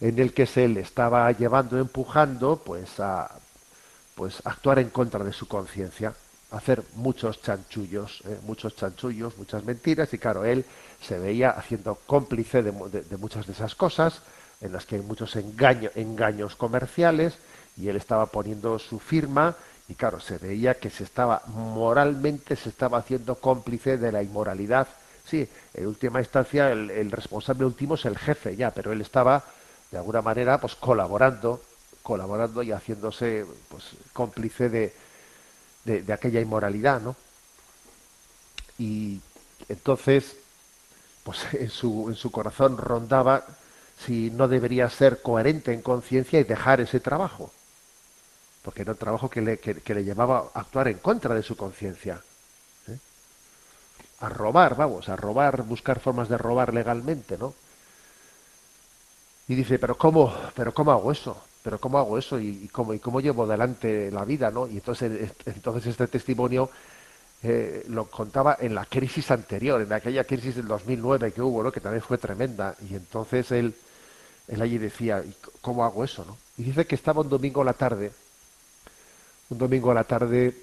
[0.01, 3.31] en el que se le estaba llevando, empujando, pues a
[4.15, 6.15] pues actuar en contra de su conciencia,
[6.51, 10.65] hacer muchos chanchullos, eh, muchos chanchullos, muchas mentiras, y claro, él
[11.03, 12.73] se veía haciendo cómplice de,
[13.19, 14.23] muchas de esas cosas,
[14.61, 17.39] en las que hay muchos engaños comerciales,
[17.77, 19.55] y él estaba poniendo su firma
[19.89, 24.89] y claro, se veía que se estaba moralmente se estaba haciendo cómplice de la inmoralidad.
[25.25, 29.45] Sí, en última instancia el, responsable último es el jefe ya, pero él estaba
[29.91, 31.63] de alguna manera pues colaborando,
[32.03, 34.95] colaborando y haciéndose pues cómplice de,
[35.85, 37.17] de, de aquella inmoralidad, ¿no?
[38.79, 39.21] Y
[39.69, 40.37] entonces,
[41.23, 43.45] pues en su, en su corazón rondaba
[44.05, 47.51] si no debería ser coherente en conciencia y dejar ese trabajo
[48.67, 51.57] porque era un trabajo que le, que, le llevaba a actuar en contra de su
[51.57, 52.21] conciencia.
[52.89, 52.99] ¿eh?
[54.19, 57.55] A robar, vamos, a robar, buscar formas de robar legalmente, ¿no?
[59.47, 61.41] Y dice, pero ¿cómo, pero cómo hago eso?
[61.63, 62.41] ¿Pero cómo hago eso?
[62.41, 64.67] ¿Y, cómo, y cómo llevo adelante la vida, no?
[64.67, 66.69] Y entonces, entonces este testimonio
[67.45, 71.71] eh, lo contaba en la crisis anterior, en aquella crisis del 2009 que hubo, ¿no?
[71.71, 72.75] Que también fue tremenda.
[72.91, 73.77] Y entonces él,
[74.49, 75.23] él allí decía,
[75.61, 76.37] ¿cómo hago eso, no?
[76.59, 78.11] Y dice que estaba un domingo a la tarde
[79.51, 80.55] un domingo a la tarde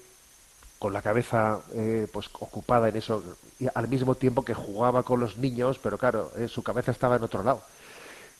[0.78, 3.22] con la cabeza eh, pues ocupada en eso
[3.58, 7.16] y al mismo tiempo que jugaba con los niños pero claro eh, su cabeza estaba
[7.16, 7.62] en otro lado.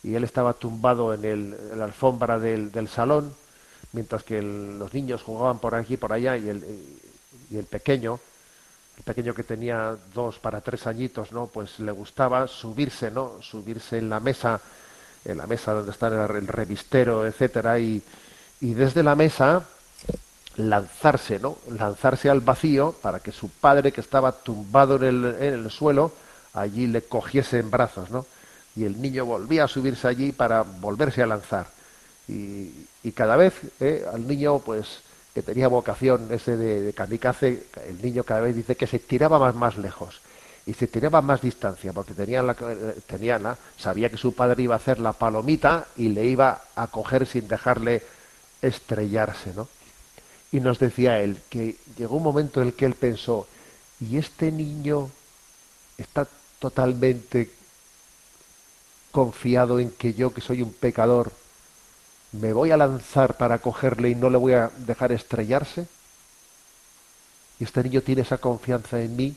[0.02, 3.34] Y él estaba tumbado en, el, la alfombra del, salón
[3.92, 6.62] mientras que los niños jugaban por aquí y por allá y el,
[7.50, 8.20] y el pequeño
[8.98, 13.98] el pequeño que tenía dos para tres añitos no pues le gustaba subirse no subirse
[13.98, 14.60] en la mesa
[15.24, 18.02] en la mesa donde está el, revistero etcétera y,
[18.60, 19.64] y desde la mesa
[20.56, 21.58] lanzarse, ¿no?
[21.68, 26.12] Lanzarse al vacío para que su padre, que estaba tumbado en el, en el suelo,
[26.52, 28.26] allí le cogiese en brazos, ¿no?
[28.76, 31.66] Y el niño volvía a subirse allí para volverse a lanzar.
[32.28, 34.04] Y, y cada vez ¿eh?
[34.12, 35.00] al niño, pues,
[35.34, 39.54] que tenía vocación ese de, de el niño cada vez dice que se tiraba más,
[39.54, 40.20] más lejos
[40.66, 42.54] y se tiraba más distancia porque tenía la,
[43.06, 46.86] tenía la, sabía que su padre iba a hacer la palomita y le iba a
[46.86, 48.02] coger sin dejarle
[48.62, 49.68] estrellarse, ¿no?
[50.54, 53.48] Y nos decía él que llegó un momento en el que él pensó,
[53.98, 55.10] ¿y este niño
[55.98, 56.28] está
[56.60, 57.50] totalmente
[59.10, 61.32] confiado en que yo, que soy un pecador,
[62.30, 65.88] me voy a lanzar para cogerle y no le voy a dejar estrellarse?
[67.58, 69.36] Y este niño tiene esa confianza en mí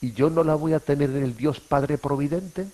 [0.00, 2.68] y yo no la voy a tener en el Dios Padre Providente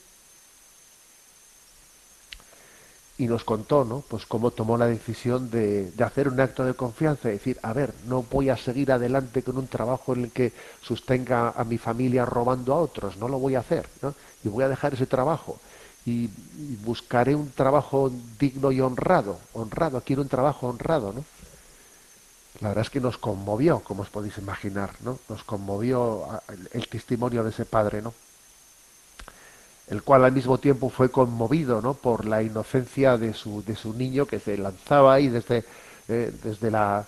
[3.23, 4.03] y nos contó, ¿no?
[4.09, 7.73] Pues cómo tomó la decisión de, de, hacer un acto de confianza, y decir, a
[7.73, 10.53] ver, no voy a seguir adelante con un trabajo en el que
[10.83, 14.13] sostenga a mi familia robando a otros, no lo voy a hacer, ¿no?
[14.43, 15.61] Y voy a dejar ese trabajo
[16.05, 16.29] y,
[16.85, 18.11] buscaré un trabajo
[18.41, 21.25] digno y honrado, honrado, quiero un trabajo honrado, ¿no?
[22.61, 25.21] La verdad es que nos conmovió, como os podéis imaginar, ¿no?
[25.29, 28.15] Nos conmovió el, el testimonio de ese padre, ¿no?
[29.93, 31.93] El cual al mismo tiempo fue conmovido, ¿no?
[31.93, 35.65] Por la inocencia de su, de su niño que se lanzaba ahí desde,
[36.09, 37.07] eh, desde la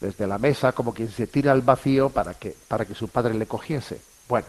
[0.00, 3.34] desde la mesa, como quien se tira al vacío para que, para que su padre
[3.34, 4.00] le cogiese.
[4.28, 4.48] Bueno,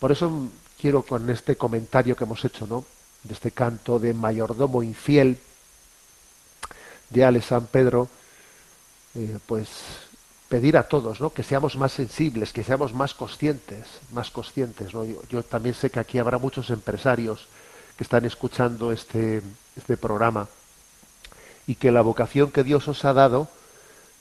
[0.00, 0.48] por eso
[0.80, 2.84] quiero con este comentario que hemos hecho, ¿no?
[3.22, 5.38] De este canto de mayordomo infiel
[7.10, 8.08] de Ale San Pedro,
[9.14, 9.68] eh, pues
[10.52, 11.32] pedir a todos, ¿no?
[11.32, 15.02] Que seamos más sensibles, que seamos más conscientes, más conscientes, ¿no?
[15.30, 17.48] Yo, también sé que aquí habrá muchos empresarios
[17.96, 19.40] que están escuchando este,
[19.74, 20.48] este programa
[21.66, 23.48] y que la vocación que Dios os ha dado,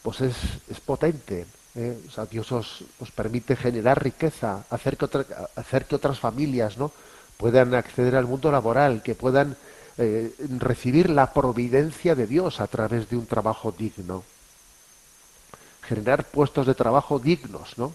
[0.04, 0.38] pues es,
[0.70, 1.48] es potente.
[1.76, 2.00] ¿eh?
[2.32, 5.10] Dios os, os permite generar riqueza, hacer que,
[5.58, 6.94] hacer que otras familias ¿no?
[7.36, 9.58] puedan acceder al mundo laboral, que puedan
[9.98, 14.24] eh, recibir la providencia de Dios a través de un trabajo digno.
[15.92, 17.92] Generar puestos de trabajo dignos, ¿no?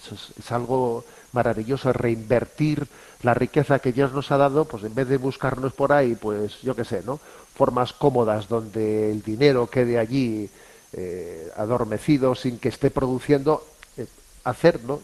[0.00, 2.86] Eso es, es algo maravilloso, reinvertir
[3.22, 6.62] la riqueza que Dios nos ha dado, pues en vez de buscarnos por ahí, pues
[6.62, 7.18] yo qué sé, ¿no?
[7.56, 10.48] Formas cómodas donde el dinero quede allí
[10.92, 14.06] eh, adormecido sin que esté produciendo, eh,
[14.44, 15.00] hacer, ¿no?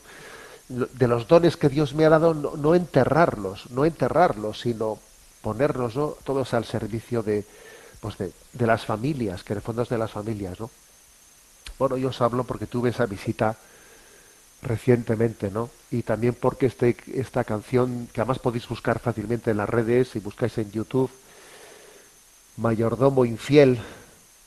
[0.69, 5.01] De los dones que Dios me ha dado, no, no enterrarlos, no enterrarlos, sino
[5.43, 6.15] ponernos ¿no?
[6.23, 7.45] todos al servicio de,
[7.99, 10.71] pues de, de las familias, que en el de las familias, ¿no?
[11.81, 13.57] Bueno, yo os hablo porque tuve esa visita
[14.61, 15.71] recientemente, ¿no?
[15.91, 20.19] Y también porque este, esta canción, que además podéis buscar fácilmente en las redes, si
[20.19, 21.11] buscáis en YouTube,
[22.59, 23.81] Mayordomo Infiel,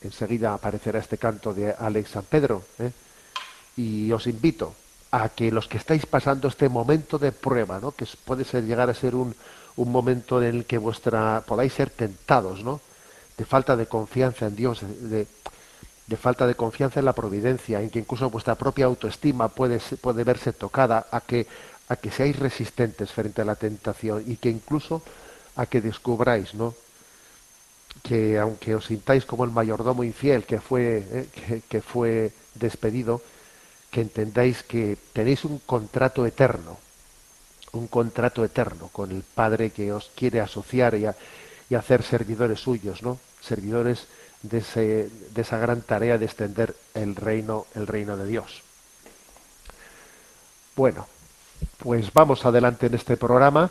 [0.00, 2.92] enseguida aparecerá este canto de Alex San Pedro, ¿eh?
[3.78, 4.72] Y os invito
[5.10, 7.90] a que los que estáis pasando este momento de prueba, ¿no?
[7.90, 9.34] Que puede ser, llegar a ser un,
[9.74, 12.80] un momento en el que vuestra, podáis ser tentados, ¿no?
[13.36, 15.26] De falta de confianza en Dios, de, de
[16.16, 20.52] falta de confianza en la providencia, en que incluso vuestra propia autoestima puede, puede verse
[20.52, 21.46] tocada, a que,
[21.88, 25.02] a que seáis resistentes frente a la tentación y que incluso
[25.56, 26.74] a que descubráis, ¿no?
[28.02, 33.22] que aunque os sintáis como el mayordomo infiel que fue, eh, que, que fue despedido,
[33.90, 36.76] que entendáis que tenéis un contrato eterno,
[37.72, 41.16] un contrato eterno con el Padre que os quiere asociar y, a-
[41.70, 43.18] y hacer servidores suyos, ¿no?
[43.40, 44.06] Servidores
[44.44, 48.62] de, ese- esa gran tarea de extender el reino, el reino de Dios.
[50.76, 51.06] Bueno,
[51.78, 53.70] pues vamos adelante en este programa,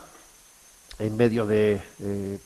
[0.98, 2.38] en medio de eh,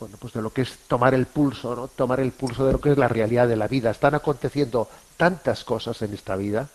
[0.00, 1.88] bueno, pues de lo que es tomar el pulso, ¿no?
[1.88, 3.90] Tomar el pulso de lo que es la realidad de la vida.
[3.90, 6.68] Están aconteciendo tantas cosas en esta vida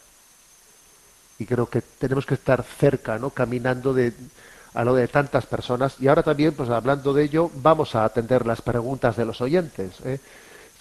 [1.40, 3.30] y creo que tenemos que estar cerca, ¿no?
[3.30, 4.14] Caminando de
[4.74, 8.46] a lo de tantas personas y ahora también, pues hablando de ello, vamos a atender
[8.46, 9.94] las preguntas de los oyentes.
[10.04, 10.20] ¿eh?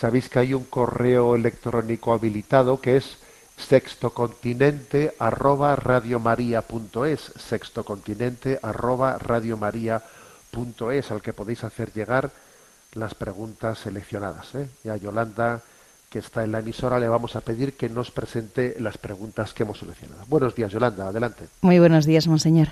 [0.02, 3.18] Sabéis que hay un correo electrónico habilitado que es
[3.56, 12.32] sextocontinente arroba radiomaria.es sextocontinente arroba radiomaria.es al que podéis hacer llegar
[12.94, 14.52] las preguntas seleccionadas.
[14.56, 14.68] ¿eh?
[14.82, 15.62] Y a Yolanda,
[16.10, 19.62] que está en la emisora, le vamos a pedir que nos presente las preguntas que
[19.62, 20.24] hemos seleccionado.
[20.26, 21.44] Buenos días, Yolanda, adelante.
[21.60, 22.70] Muy buenos días, monseñor.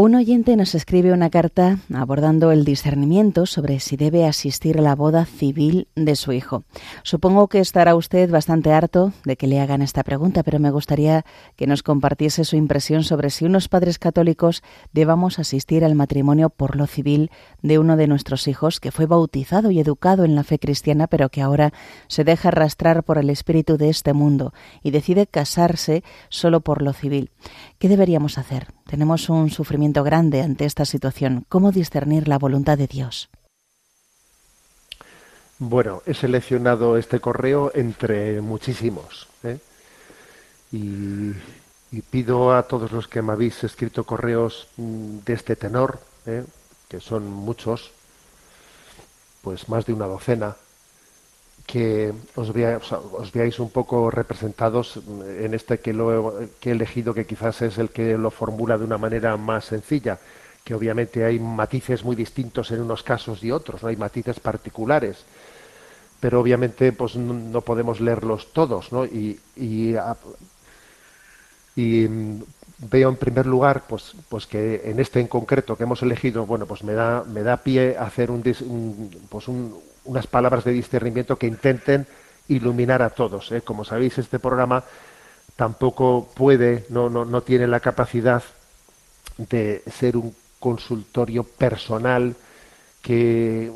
[0.00, 4.94] Un oyente nos escribe una carta abordando el discernimiento sobre si debe asistir a la
[4.94, 6.62] boda civil de su hijo.
[7.02, 11.24] Supongo que estará usted bastante harto de que le hagan esta pregunta, pero me gustaría
[11.56, 16.76] que nos compartiese su impresión sobre si unos padres católicos debamos asistir al matrimonio por
[16.76, 17.32] lo civil
[17.62, 21.28] de uno de nuestros hijos que fue bautizado y educado en la fe cristiana, pero
[21.28, 21.72] que ahora
[22.06, 26.92] se deja arrastrar por el espíritu de este mundo y decide casarse solo por lo
[26.92, 27.32] civil.
[27.80, 28.77] ¿Qué deberíamos hacer?
[28.88, 31.44] Tenemos un sufrimiento grande ante esta situación.
[31.50, 33.28] ¿Cómo discernir la voluntad de Dios?
[35.58, 39.28] Bueno, he seleccionado este correo entre muchísimos.
[39.44, 39.58] ¿eh?
[40.72, 41.34] Y,
[42.10, 46.44] pido a todos los que me habéis escrito correos mm, de este tenor, ¿eh?
[46.88, 47.90] que son muchos,
[49.42, 50.56] pues más de una docena,
[51.70, 52.80] que os, vea-
[53.36, 54.86] veáis un poco representados
[55.44, 56.06] en este que, lo
[56.42, 59.66] he, que he elegido, que quizás es el que lo formula de una manera más
[59.66, 60.18] sencilla,
[60.64, 63.88] que obviamente hay matices muy distintos en unos casos y otros, ¿no?
[63.90, 65.24] hay matices particulares,
[66.20, 69.04] pero obviamente pues no, podemos leerlos todos, ¿no?
[69.06, 69.94] Y, y,
[71.76, 72.06] y,
[72.90, 76.64] veo en primer lugar pues pues que en este en concreto que hemos elegido bueno
[76.66, 79.74] pues me da me da pie a hacer un, un- pues un-
[80.08, 82.06] unas palabras de discernimiento que intenten
[82.48, 83.60] iluminar a todos ¿eh?
[83.62, 84.82] como sabéis este programa
[85.56, 88.42] tampoco puede no no no tiene la capacidad
[89.36, 92.34] de ser un consultorio personal
[93.02, 93.70] que,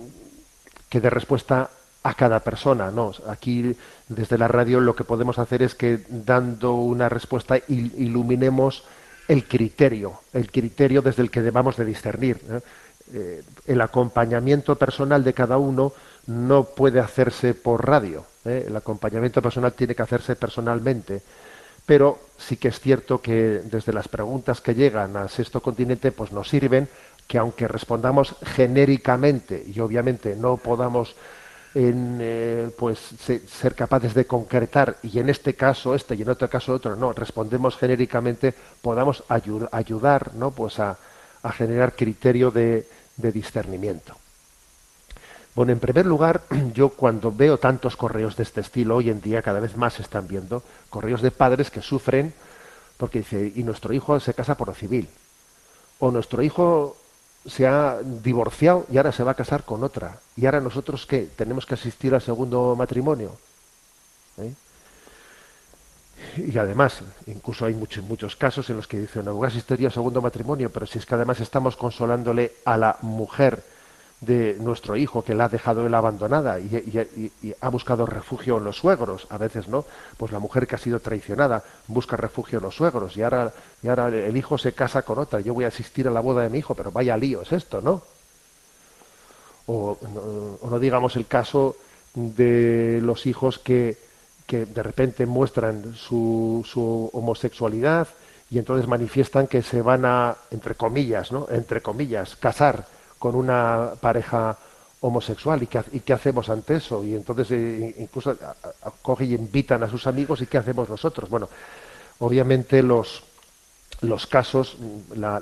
[0.89, 1.71] que dé respuesta
[2.03, 2.91] a cada persona.
[2.91, 3.77] No, aquí
[4.09, 8.83] desde la radio lo que podemos hacer es que dando una respuesta il- iluminemos
[9.29, 12.41] el criterio, el criterio desde el que debamos de discernir.
[12.51, 12.61] ¿eh?
[13.13, 15.93] Eh, el acompañamiento personal de cada uno
[16.27, 18.25] no puede hacerse por radio.
[18.45, 18.65] ¿eh?
[18.69, 21.23] El acompañamiento personal tiene que hacerse personalmente.
[21.85, 26.31] Pero sí que es cierto que desde las preguntas que llegan a Sexto Continente, pues
[26.33, 26.89] nos sirven
[27.27, 31.15] que aunque respondamos genéricamente y obviamente no podamos
[31.75, 36.29] en, eh, pues se- ser capaces de concretar y en este caso este y en
[36.29, 40.99] otro caso otro no respondemos genéricamente podamos ayu- ayudar no pues a,
[41.43, 42.87] a generar criterio de,
[43.17, 44.17] de discernimiento
[45.55, 46.43] bueno en primer lugar
[46.75, 50.03] yo cuando veo tantos correos de este estilo hoy en día cada vez más se
[50.03, 52.35] están viendo correos de padres que sufren
[52.97, 55.09] porque dice y nuestro hijo se casa por lo civil
[55.99, 56.97] o nuestro hijo
[57.47, 60.19] se ha divorciado y ahora se va a casar con otra.
[60.37, 61.29] ¿Y ahora nosotros qué?
[61.37, 63.37] ¿Tenemos que asistir al segundo matrimonio?
[66.37, 69.85] Y además, incluso hay muchos, muchos casos en los que dicen, no voy a asistir
[69.85, 73.63] al segundo matrimonio, pero si es que además estamos consolándole a la mujer
[74.21, 78.77] de nuestro hijo que la ha dejado él abandonada y, ha buscado refugio en los
[78.77, 79.85] suegros, a veces no,
[80.17, 83.53] pues la mujer que ha sido traicionada busca refugio en los suegros y ahora,
[83.83, 86.43] y ahora el hijo se casa con otra, yo voy a asistir a la boda
[86.43, 88.03] de mi hijo, pero vaya lío es esto, no-
[89.67, 89.99] o
[90.71, 91.77] no digamos el caso
[92.15, 93.97] de los hijos que,
[94.53, 98.07] que de repente muestran su, su homosexualidad
[98.51, 101.47] y entonces manifiestan que se van a, entre comillas, ¿no?
[101.51, 102.85] Entre comillas, casar
[103.19, 104.59] con una pareja
[105.01, 108.37] homosexual y qué, y qué hacemos ante eso y entonces eh, incluso
[109.01, 111.49] coge y invitan a sus amigos y qué hacemos nosotros bueno
[112.19, 113.23] obviamente los
[114.03, 114.77] los casos
[115.17, 115.41] la,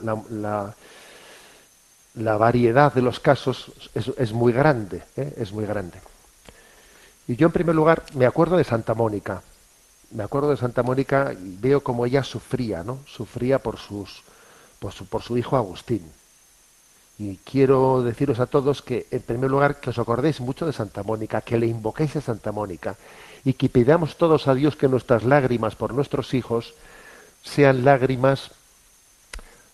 [2.14, 5.34] la- variedad de los casos es, muy grande ¿eh?
[5.36, 5.98] es muy grande
[7.28, 9.42] y yo en primer lugar me acuerdo de Santa Mónica.
[10.12, 14.22] Me acuerdo de Santa Mónica y veo como ella sufría no sufría por sus
[14.80, 16.02] por su, por su hijo Agustín.
[17.18, 21.02] Y quiero deciros a todos que, en primer lugar, que os acordéis mucho de Santa
[21.02, 22.96] Mónica, que le invoquéis a Santa Mónica
[23.44, 26.72] y que pidamos todos a Dios que nuestras lágrimas por nuestros hijos
[27.42, 28.50] sean lágrimas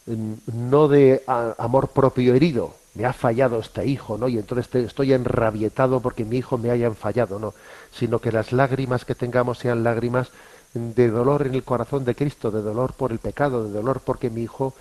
[0.06, 4.28] mm, no de a- amor propio herido, me ha fallado este hijo, ¿no?
[4.28, 7.54] Y entonces estoy enrabietado porque mi hijo me haya fallado, no,
[7.92, 10.30] sino que las lágrimas que tengamos sean lágrimas
[10.72, 14.30] de dolor en el corazón de Cristo, de dolor por el pecado, de dolor porque
[14.30, 14.74] mi hijo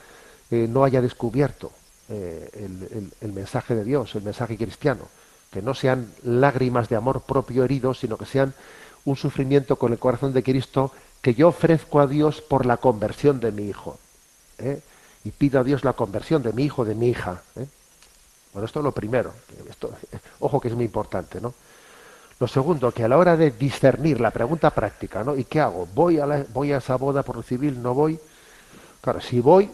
[0.49, 1.71] eh, no haya descubierto
[2.09, 2.69] eh,
[3.21, 5.07] el, mensaje de Dios, el mensaje cristiano,
[5.51, 8.53] que no sean lágrimas de amor propio herido, sino que sean
[9.03, 10.91] un sufrimiento con el corazón de Cristo
[11.21, 13.97] que yo ofrezco a Dios por la conversión de mi hijo.
[14.59, 14.81] ¿eh?
[15.23, 17.41] Y pido a Dios la conversión de mi hijo, de mi hija.
[18.55, 19.33] Bueno, esto es lo primero.
[20.39, 21.53] Ojo que es muy importante, ¿no?
[22.39, 25.35] Lo segundo, que a la hora de discernir la pregunta práctica, ¿no?
[25.35, 25.85] ¿Y qué hago?
[25.93, 27.81] ¿Voy a, la- voy a esa boda por civil?
[27.83, 28.17] ¿No voy?
[29.01, 29.69] Claro, si voy,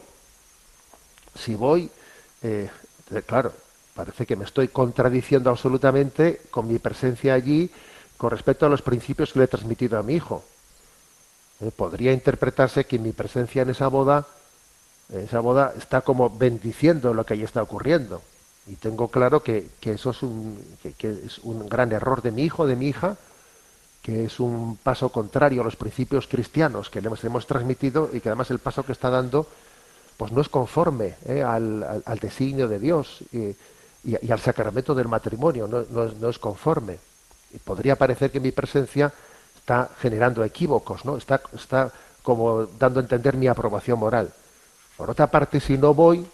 [1.38, 1.90] si voy,
[2.42, 2.70] eh,
[3.12, 3.54] eh, claro,
[3.96, 7.70] parece que me estoy contradiciendo absolutamente con mi presencia allí
[8.18, 10.44] con respecto a los principios que le he transmitido a mi hijo.
[11.62, 14.26] Eh, podría interpretarse que mi presencia en esa boda,
[15.12, 18.22] en esa boda está como bendiciendo lo que ahí está ocurriendo.
[18.68, 20.60] Y tengo claro que, que eso es un,
[20.98, 23.18] que- es un gran error de mi hijo, de mi hija,
[24.02, 28.20] que es un paso contrario a los principios cristianos que le hemos, hemos transmitido y
[28.20, 29.46] que además el paso que está dando
[30.18, 31.42] pues no es conforme ¿eh?
[31.44, 36.16] al, al- designio de Dios y, y- y al sacramento del matrimonio, no, no es,
[36.18, 37.00] no es conforme.
[37.54, 39.12] Y podría parecer que mi presencia
[39.56, 41.18] está generando equívocos, ¿no?
[41.18, 41.92] Está, está
[42.24, 44.32] como dando a entender mi aprobación moral.
[44.96, 46.26] Por otra parte, si no voy,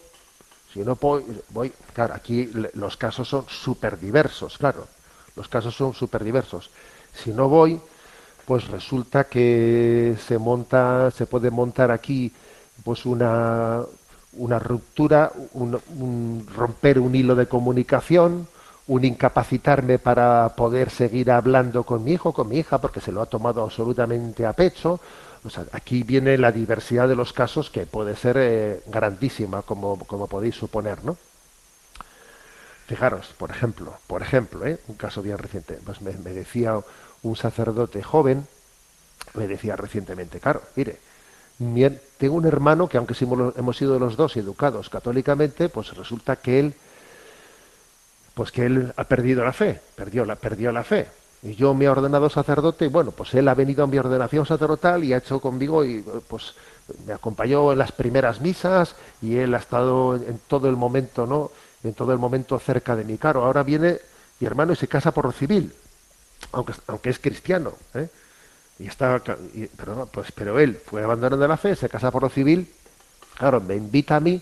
[0.77, 4.87] si no voy, voy claro, aquí los casos son súper diversos, claro,
[5.35, 6.69] los casos son súper diversos.
[7.15, 7.81] Si no voy,
[8.45, 12.31] pues resulta que se monta, se puede montar aquí
[12.83, 13.81] pues una,
[14.33, 18.47] una ruptura, un romper un hilo de comunicación,
[18.85, 23.23] un incapacitarme para poder seguir hablando con mi hijo, con mi hija, porque se lo
[23.23, 24.99] ha tomado absolutamente a pecho.
[25.47, 29.97] O sea, aquí viene la diversidad de los casos que puede ser eh, grandísima, como,
[29.99, 31.17] como podéis suponer, ¿no?
[32.85, 34.77] Fijaros, por ejemplo, por ejemplo, ¿eh?
[34.89, 36.77] un caso bien reciente, pues me, me decía
[37.23, 38.45] un sacerdote joven,
[39.35, 40.99] me decía recientemente, claro, mire,
[42.17, 43.15] tengo un hermano que aunque
[43.55, 46.73] hemos sido los dos educados católicamente, pues resulta que él,
[48.33, 51.07] pues que él ha perdido la fe, perdió la, perdió la fe.
[51.43, 54.45] Y yo me he ordenado sacerdote, y bueno, pues él ha venido a mi ordenación
[54.45, 56.55] sacerdotal y ha hecho conmigo y pues
[57.05, 61.51] me acompañó en las primeras misas y él ha estado en todo el momento, ¿no?
[61.83, 63.17] En todo el momento cerca de mí.
[63.17, 63.99] Claro, ahora viene
[64.39, 65.73] mi hermano y se casa por lo civil,
[66.51, 68.09] aunque, aunque es cristiano, ¿eh?
[68.79, 69.21] Y está,
[69.53, 72.71] y- pero, pues, pero él fue abandonando la fe, se casa por lo civil,
[73.37, 74.41] claro, me invita a mí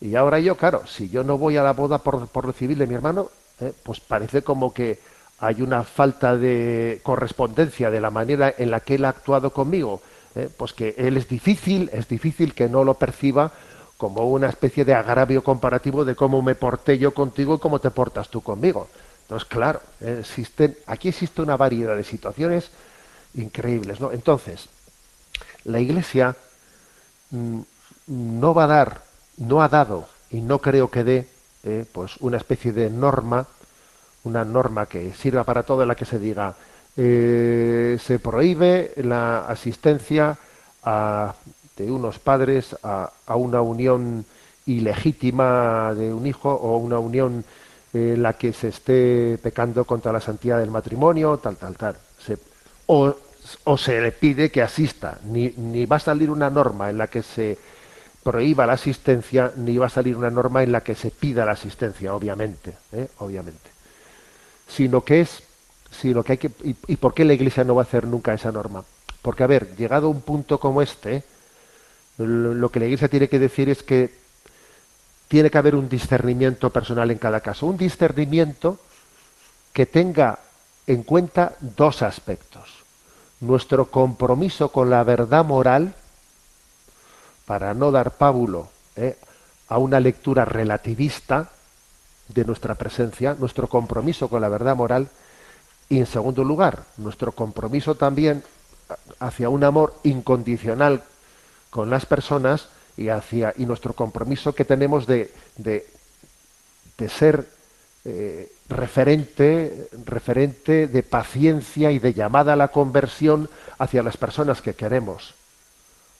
[0.00, 2.78] y ahora yo, claro, si yo no voy a la boda por, por lo civil
[2.78, 3.72] de mi hermano, ¿eh?
[3.82, 5.00] pues parece como que
[5.40, 10.02] hay una falta de correspondencia de la manera en la que él ha actuado conmigo,
[10.34, 10.48] ¿eh?
[10.54, 13.50] pues que él es difícil, es difícil que no lo perciba
[13.96, 17.90] como una especie de agravio comparativo de cómo me porté yo contigo y cómo te
[17.90, 18.88] portas tú conmigo.
[19.22, 22.70] Entonces, claro, eh, existen, aquí existe una variedad de situaciones
[23.34, 24.12] increíbles, ¿no?
[24.12, 24.68] Entonces,
[25.64, 26.36] la Iglesia
[27.30, 27.60] mm,
[28.08, 29.02] no va a dar,
[29.36, 31.28] no ha dado y no creo que dé,
[31.62, 33.46] eh, pues una especie de norma,
[34.24, 36.54] una norma que sirva para todo en la que se diga
[36.96, 40.36] eh, se prohíbe la asistencia
[40.82, 41.34] a-
[41.76, 44.24] de unos padres a, a una unión
[44.66, 47.44] ilegítima de un hijo o una unión
[47.92, 51.96] en la que se esté pecando contra la santidad del matrimonio, tal, tal, tal.
[52.18, 52.38] Se-
[52.86, 53.14] o,
[53.64, 55.18] o se le pide que asista.
[55.24, 57.58] Ni, ni va a salir una norma en la que se
[58.22, 61.52] prohíba la asistencia, ni va a salir una norma en la que se pida la
[61.52, 63.08] asistencia, obviamente, ¿eh?
[63.18, 63.69] obviamente.
[64.70, 65.42] Sino que es,
[65.90, 68.52] sino que hay que, y, por qué la Iglesia no va a hacer nunca esa
[68.52, 68.84] norma?
[69.22, 71.24] Porque, a ver, llegado a un punto como este,
[72.18, 74.14] lo lo que la Iglesia tiene que decir es que
[75.28, 78.78] tiene que haber un discernimiento personal en cada caso, un discernimiento
[79.72, 80.38] que tenga
[80.86, 82.68] en cuenta dos aspectos.
[83.40, 85.94] Nuestro compromiso con la verdad moral,
[87.46, 89.16] para no dar pábulo ¿eh?
[89.68, 91.50] a una lectura relativista
[92.34, 95.08] de nuestra presencia, nuestro compromiso con la verdad moral,
[95.88, 98.44] y en segundo lugar, nuestro compromiso también
[99.18, 101.02] hacia un amor incondicional
[101.68, 105.84] con las personas y hacia y nuestro compromiso que tenemos de, de,
[107.08, 107.48] ser
[108.04, 114.74] eh, referente, referente de paciencia y de llamada a la conversión hacia las personas que
[114.74, 115.34] queremos.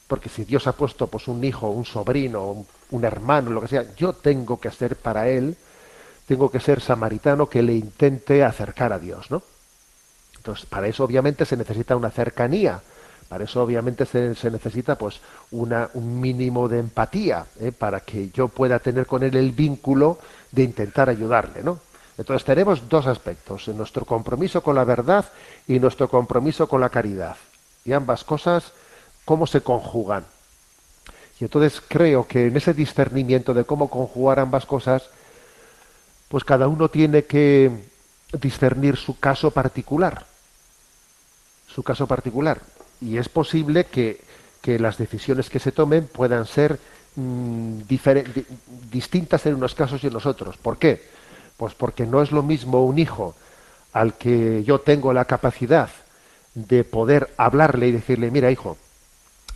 [0.08, 3.68] Porque si Dios ha puesto pues un hijo, un sobrino, un, un hermano, lo que
[3.68, 5.56] sea, yo tengo que ser para él,
[6.30, 9.42] tengo que ser samaritano que le intente acercar a Dios, ¿no?
[10.36, 12.80] Entonces, para eso obviamente se necesita una cercanía,
[13.28, 15.20] para eso obviamente se, se necesita pues
[15.50, 17.72] una, un mínimo de empatía, ¿eh?
[17.72, 20.20] para que yo pueda tener con él el vínculo
[20.52, 21.80] de intentar ayudarle, ¿no?
[22.16, 25.24] Entonces tenemos dos aspectos, nuestro compromiso con la verdad
[25.66, 27.38] y nuestro compromiso con la caridad.
[27.84, 28.70] Y ambas cosas,
[29.24, 30.24] ¿cómo se conjugan?
[31.40, 35.10] Y entonces creo que en ese discernimiento de cómo conjugar ambas cosas,
[36.30, 37.72] pues cada uno tiene que
[38.40, 40.26] discernir su caso particular.
[41.66, 42.60] Su caso particular.
[43.00, 44.20] Y es posible que,
[44.62, 46.78] que las decisiones que se tomen puedan ser
[47.16, 47.80] mm,
[48.92, 50.56] distintas en unos casos y en los otros.
[50.56, 51.02] ¿Por qué?
[51.56, 53.34] Pues porque no es lo mismo un hijo
[53.92, 55.90] al que yo tengo la capacidad
[56.54, 58.78] de poder hablarle y decirle, mira hijo,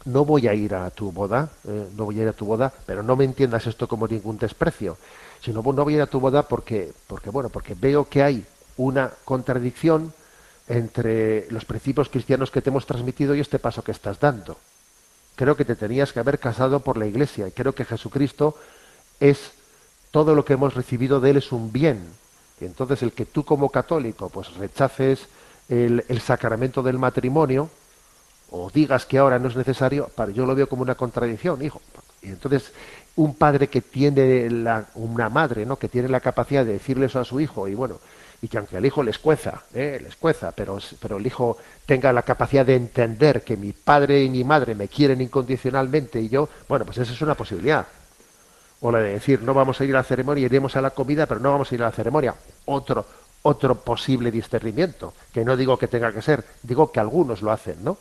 [0.07, 2.73] no voy a ir a tu boda, eh, no voy a ir a tu boda,
[2.85, 4.99] pero no me entiendas esto como ningún desprecio,
[5.45, 8.23] sino bueno, no voy a ir a tu boda porque, porque bueno, porque veo que
[8.23, 8.45] hay
[8.79, 10.13] una contradicción
[10.69, 14.57] entre los principios cristianos que te hemos transmitido y este paso que estás dando.
[15.37, 18.57] Creo que te tenías que haber casado por la Iglesia y creo que Jesucristo
[19.21, 19.53] es
[20.11, 22.07] todo lo que hemos recibido de él es un bien.
[22.61, 25.29] Y entonces el que tú como católico pues rechaces
[25.69, 27.69] el, sacramento del matrimonio
[28.51, 31.83] o digas que ahora no es necesario, yo lo veo como una contradicción, hijo.
[32.23, 32.73] Y entonces
[33.17, 35.79] un padre que tiene la, una madre, ¿no?
[35.79, 38.01] que tiene la capacidad de decirle eso a su hijo y bueno,
[38.43, 39.99] y que aunque al hijo le escueza, ¿eh?
[40.03, 41.57] le escueza, pero, pero el hijo
[41.87, 46.29] tenga la capacidad de entender que mi padre y mi madre me quieren incondicionalmente y
[46.29, 47.87] yo, bueno, pues esa es una posibilidad.
[48.81, 51.25] O la de decir, no vamos a ir a la ceremonia, iremos a la comida,
[51.25, 52.35] pero no vamos a ir a la ceremonia.
[52.67, 53.07] Otro,
[53.43, 57.83] otro posible discernimiento, que no digo que tenga que ser, digo que algunos lo hacen,
[57.83, 57.97] ¿no?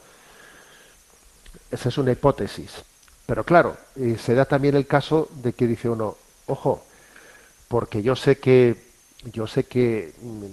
[1.71, 2.83] Esa es una hipótesis.
[3.25, 6.15] Pero claro, eh, se da también el caso de que dice uno,
[6.47, 6.83] ojo,
[7.67, 8.75] porque yo sé que,
[9.33, 10.45] yo sé que mm,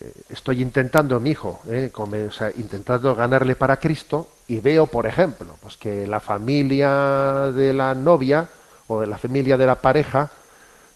[0.00, 4.86] eh, estoy intentando, mi hijo, eh, come- o sea, intentando ganarle para Cristo y veo,
[4.86, 8.48] por ejemplo, pues que la familia de la novia
[8.88, 10.30] o de la familia de la pareja,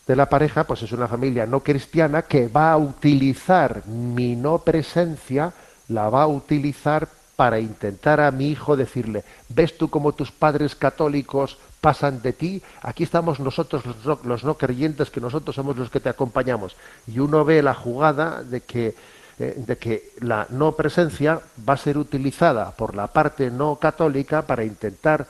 [0.06, 4.58] de la pareja, pues es una familia no cristiana que va a utilizar mi no
[4.58, 5.52] presencia,
[5.88, 7.08] la va a utilizar
[7.38, 12.60] para intentar a mi hijo decirle, ¿ves tú cómo tus padres católicos pasan de ti?
[12.82, 13.84] Aquí estamos nosotros
[14.24, 16.74] los no, creyentes, que nosotros somos los que te acompañamos.
[17.06, 18.96] Y uno ve la jugada de que
[19.38, 24.42] eh, de que la no presencia va a ser utilizada por la parte no católica
[24.42, 25.28] para intentar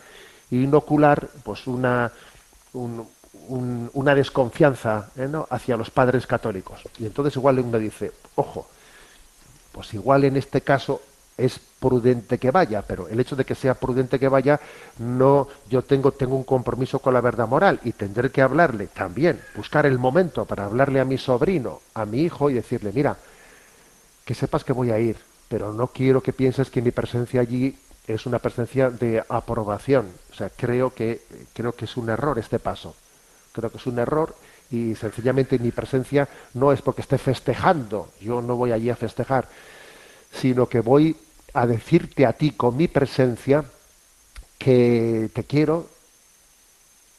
[0.50, 2.11] inocular pues una,
[2.72, 3.06] un-
[3.48, 6.80] un- una desconfianza ¿eh, hacia los padres católicos.
[6.98, 8.66] Y entonces igual uno dice, ojo,
[9.72, 11.02] pues igual en este caso
[11.39, 14.61] es prudente que vaya, pero el hecho de que sea prudente que vaya,
[14.99, 19.41] no, yo tengo, tengo un compromiso con la verdad moral y tendré que hablarle también,
[19.57, 23.16] buscar el momento para hablarle a mi sobrino, a mi hijo y decirle, mira,
[24.24, 25.16] que sepas que voy a ir,
[25.49, 27.78] pero no quiero que pienses que mi presencia allí
[28.09, 30.09] es una presencia de aprobación.
[30.32, 31.22] O sea, creo que,
[31.55, 32.97] creo que es un error este paso.
[33.53, 34.34] Creo que es un error
[34.70, 39.49] y sencillamente mi presencia no es porque esté festejando, yo no voy allí a festejar,
[40.32, 41.16] sino que voy
[41.55, 43.64] a decirte a ti con mi presencia
[44.59, 45.88] que te quiero,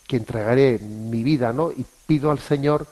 [0.08, 1.72] que entregaré mi vida, ¿no?
[1.72, 2.88] Y pido al Señor,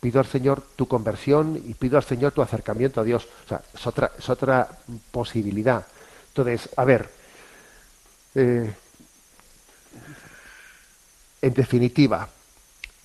[0.00, 3.28] pido al Señor tu conversión y pido al Señor tu acercamiento a Dios.
[3.44, 4.68] O sea, es otra, es otra
[5.10, 5.86] posibilidad.
[6.28, 7.10] Entonces, a ver,
[8.34, 8.72] eh,
[11.42, 12.28] en definitiva,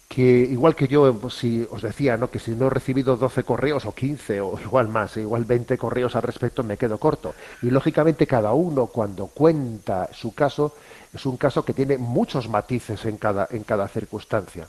[0.09, 2.31] que igual que yo, pues, si os decía, ¿no?
[2.31, 6.15] que si no he recibido 12 correos o 15 o igual más, igual 20 correos
[6.15, 7.35] al respecto, me quedo corto.
[7.61, 10.73] Y lógicamente cada uno cuando cuenta su caso,
[11.13, 14.67] es un caso que tiene muchos matices en cada, en cada circunstancia.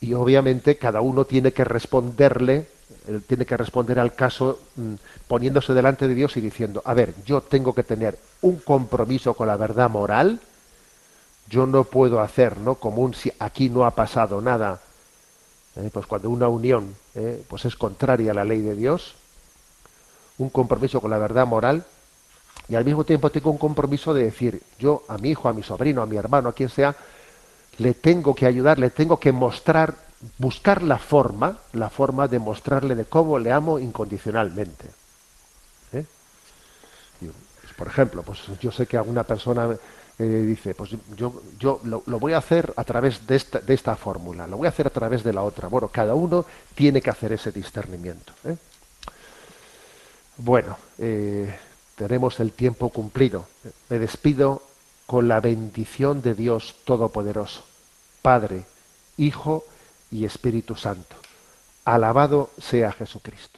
[0.00, 2.68] Y obviamente cada uno tiene que responderle,
[3.08, 4.94] él tiene que responder al caso mm,
[5.26, 9.48] poniéndose delante de Dios y diciendo, a ver, yo tengo que tener un compromiso con
[9.48, 10.38] la verdad moral,
[11.48, 12.76] yo no puedo hacer, ¿no?
[12.76, 14.80] Como un si aquí no ha pasado nada,
[15.76, 15.90] ¿eh?
[15.92, 17.42] pues cuando una unión, ¿eh?
[17.48, 19.14] pues es contraria a la ley de Dios,
[20.38, 21.84] un compromiso con la verdad moral,
[22.68, 25.62] y al mismo tiempo tengo un compromiso de decir, yo a mi hijo, a mi
[25.62, 26.94] sobrino, a mi hermano, a quien sea,
[27.78, 29.94] le tengo que ayudar, le tengo que mostrar,
[30.36, 34.86] buscar la forma, la forma de mostrarle de cómo le amo incondicionalmente.
[35.92, 36.04] ¿eh?
[37.20, 39.78] Pues, por ejemplo, pues yo sé que alguna persona
[40.20, 43.94] eh, dice, pues yo, yo lo, voy a hacer a través de esta, de esta
[43.94, 45.68] fórmula, lo voy a hacer a través de la otra.
[45.68, 46.44] Bueno, cada uno
[46.74, 48.32] tiene que hacer ese discernimiento.
[48.44, 48.56] ¿eh?
[50.38, 51.56] Bueno, eh,
[51.94, 53.46] tenemos el tiempo cumplido.
[53.88, 54.62] Me despido
[55.06, 57.64] con la bendición de Dios Todopoderoso,
[58.20, 58.64] Padre,
[59.16, 59.64] Hijo
[60.10, 61.16] y Espíritu Santo.
[61.84, 63.57] Alabado sea Jesucristo.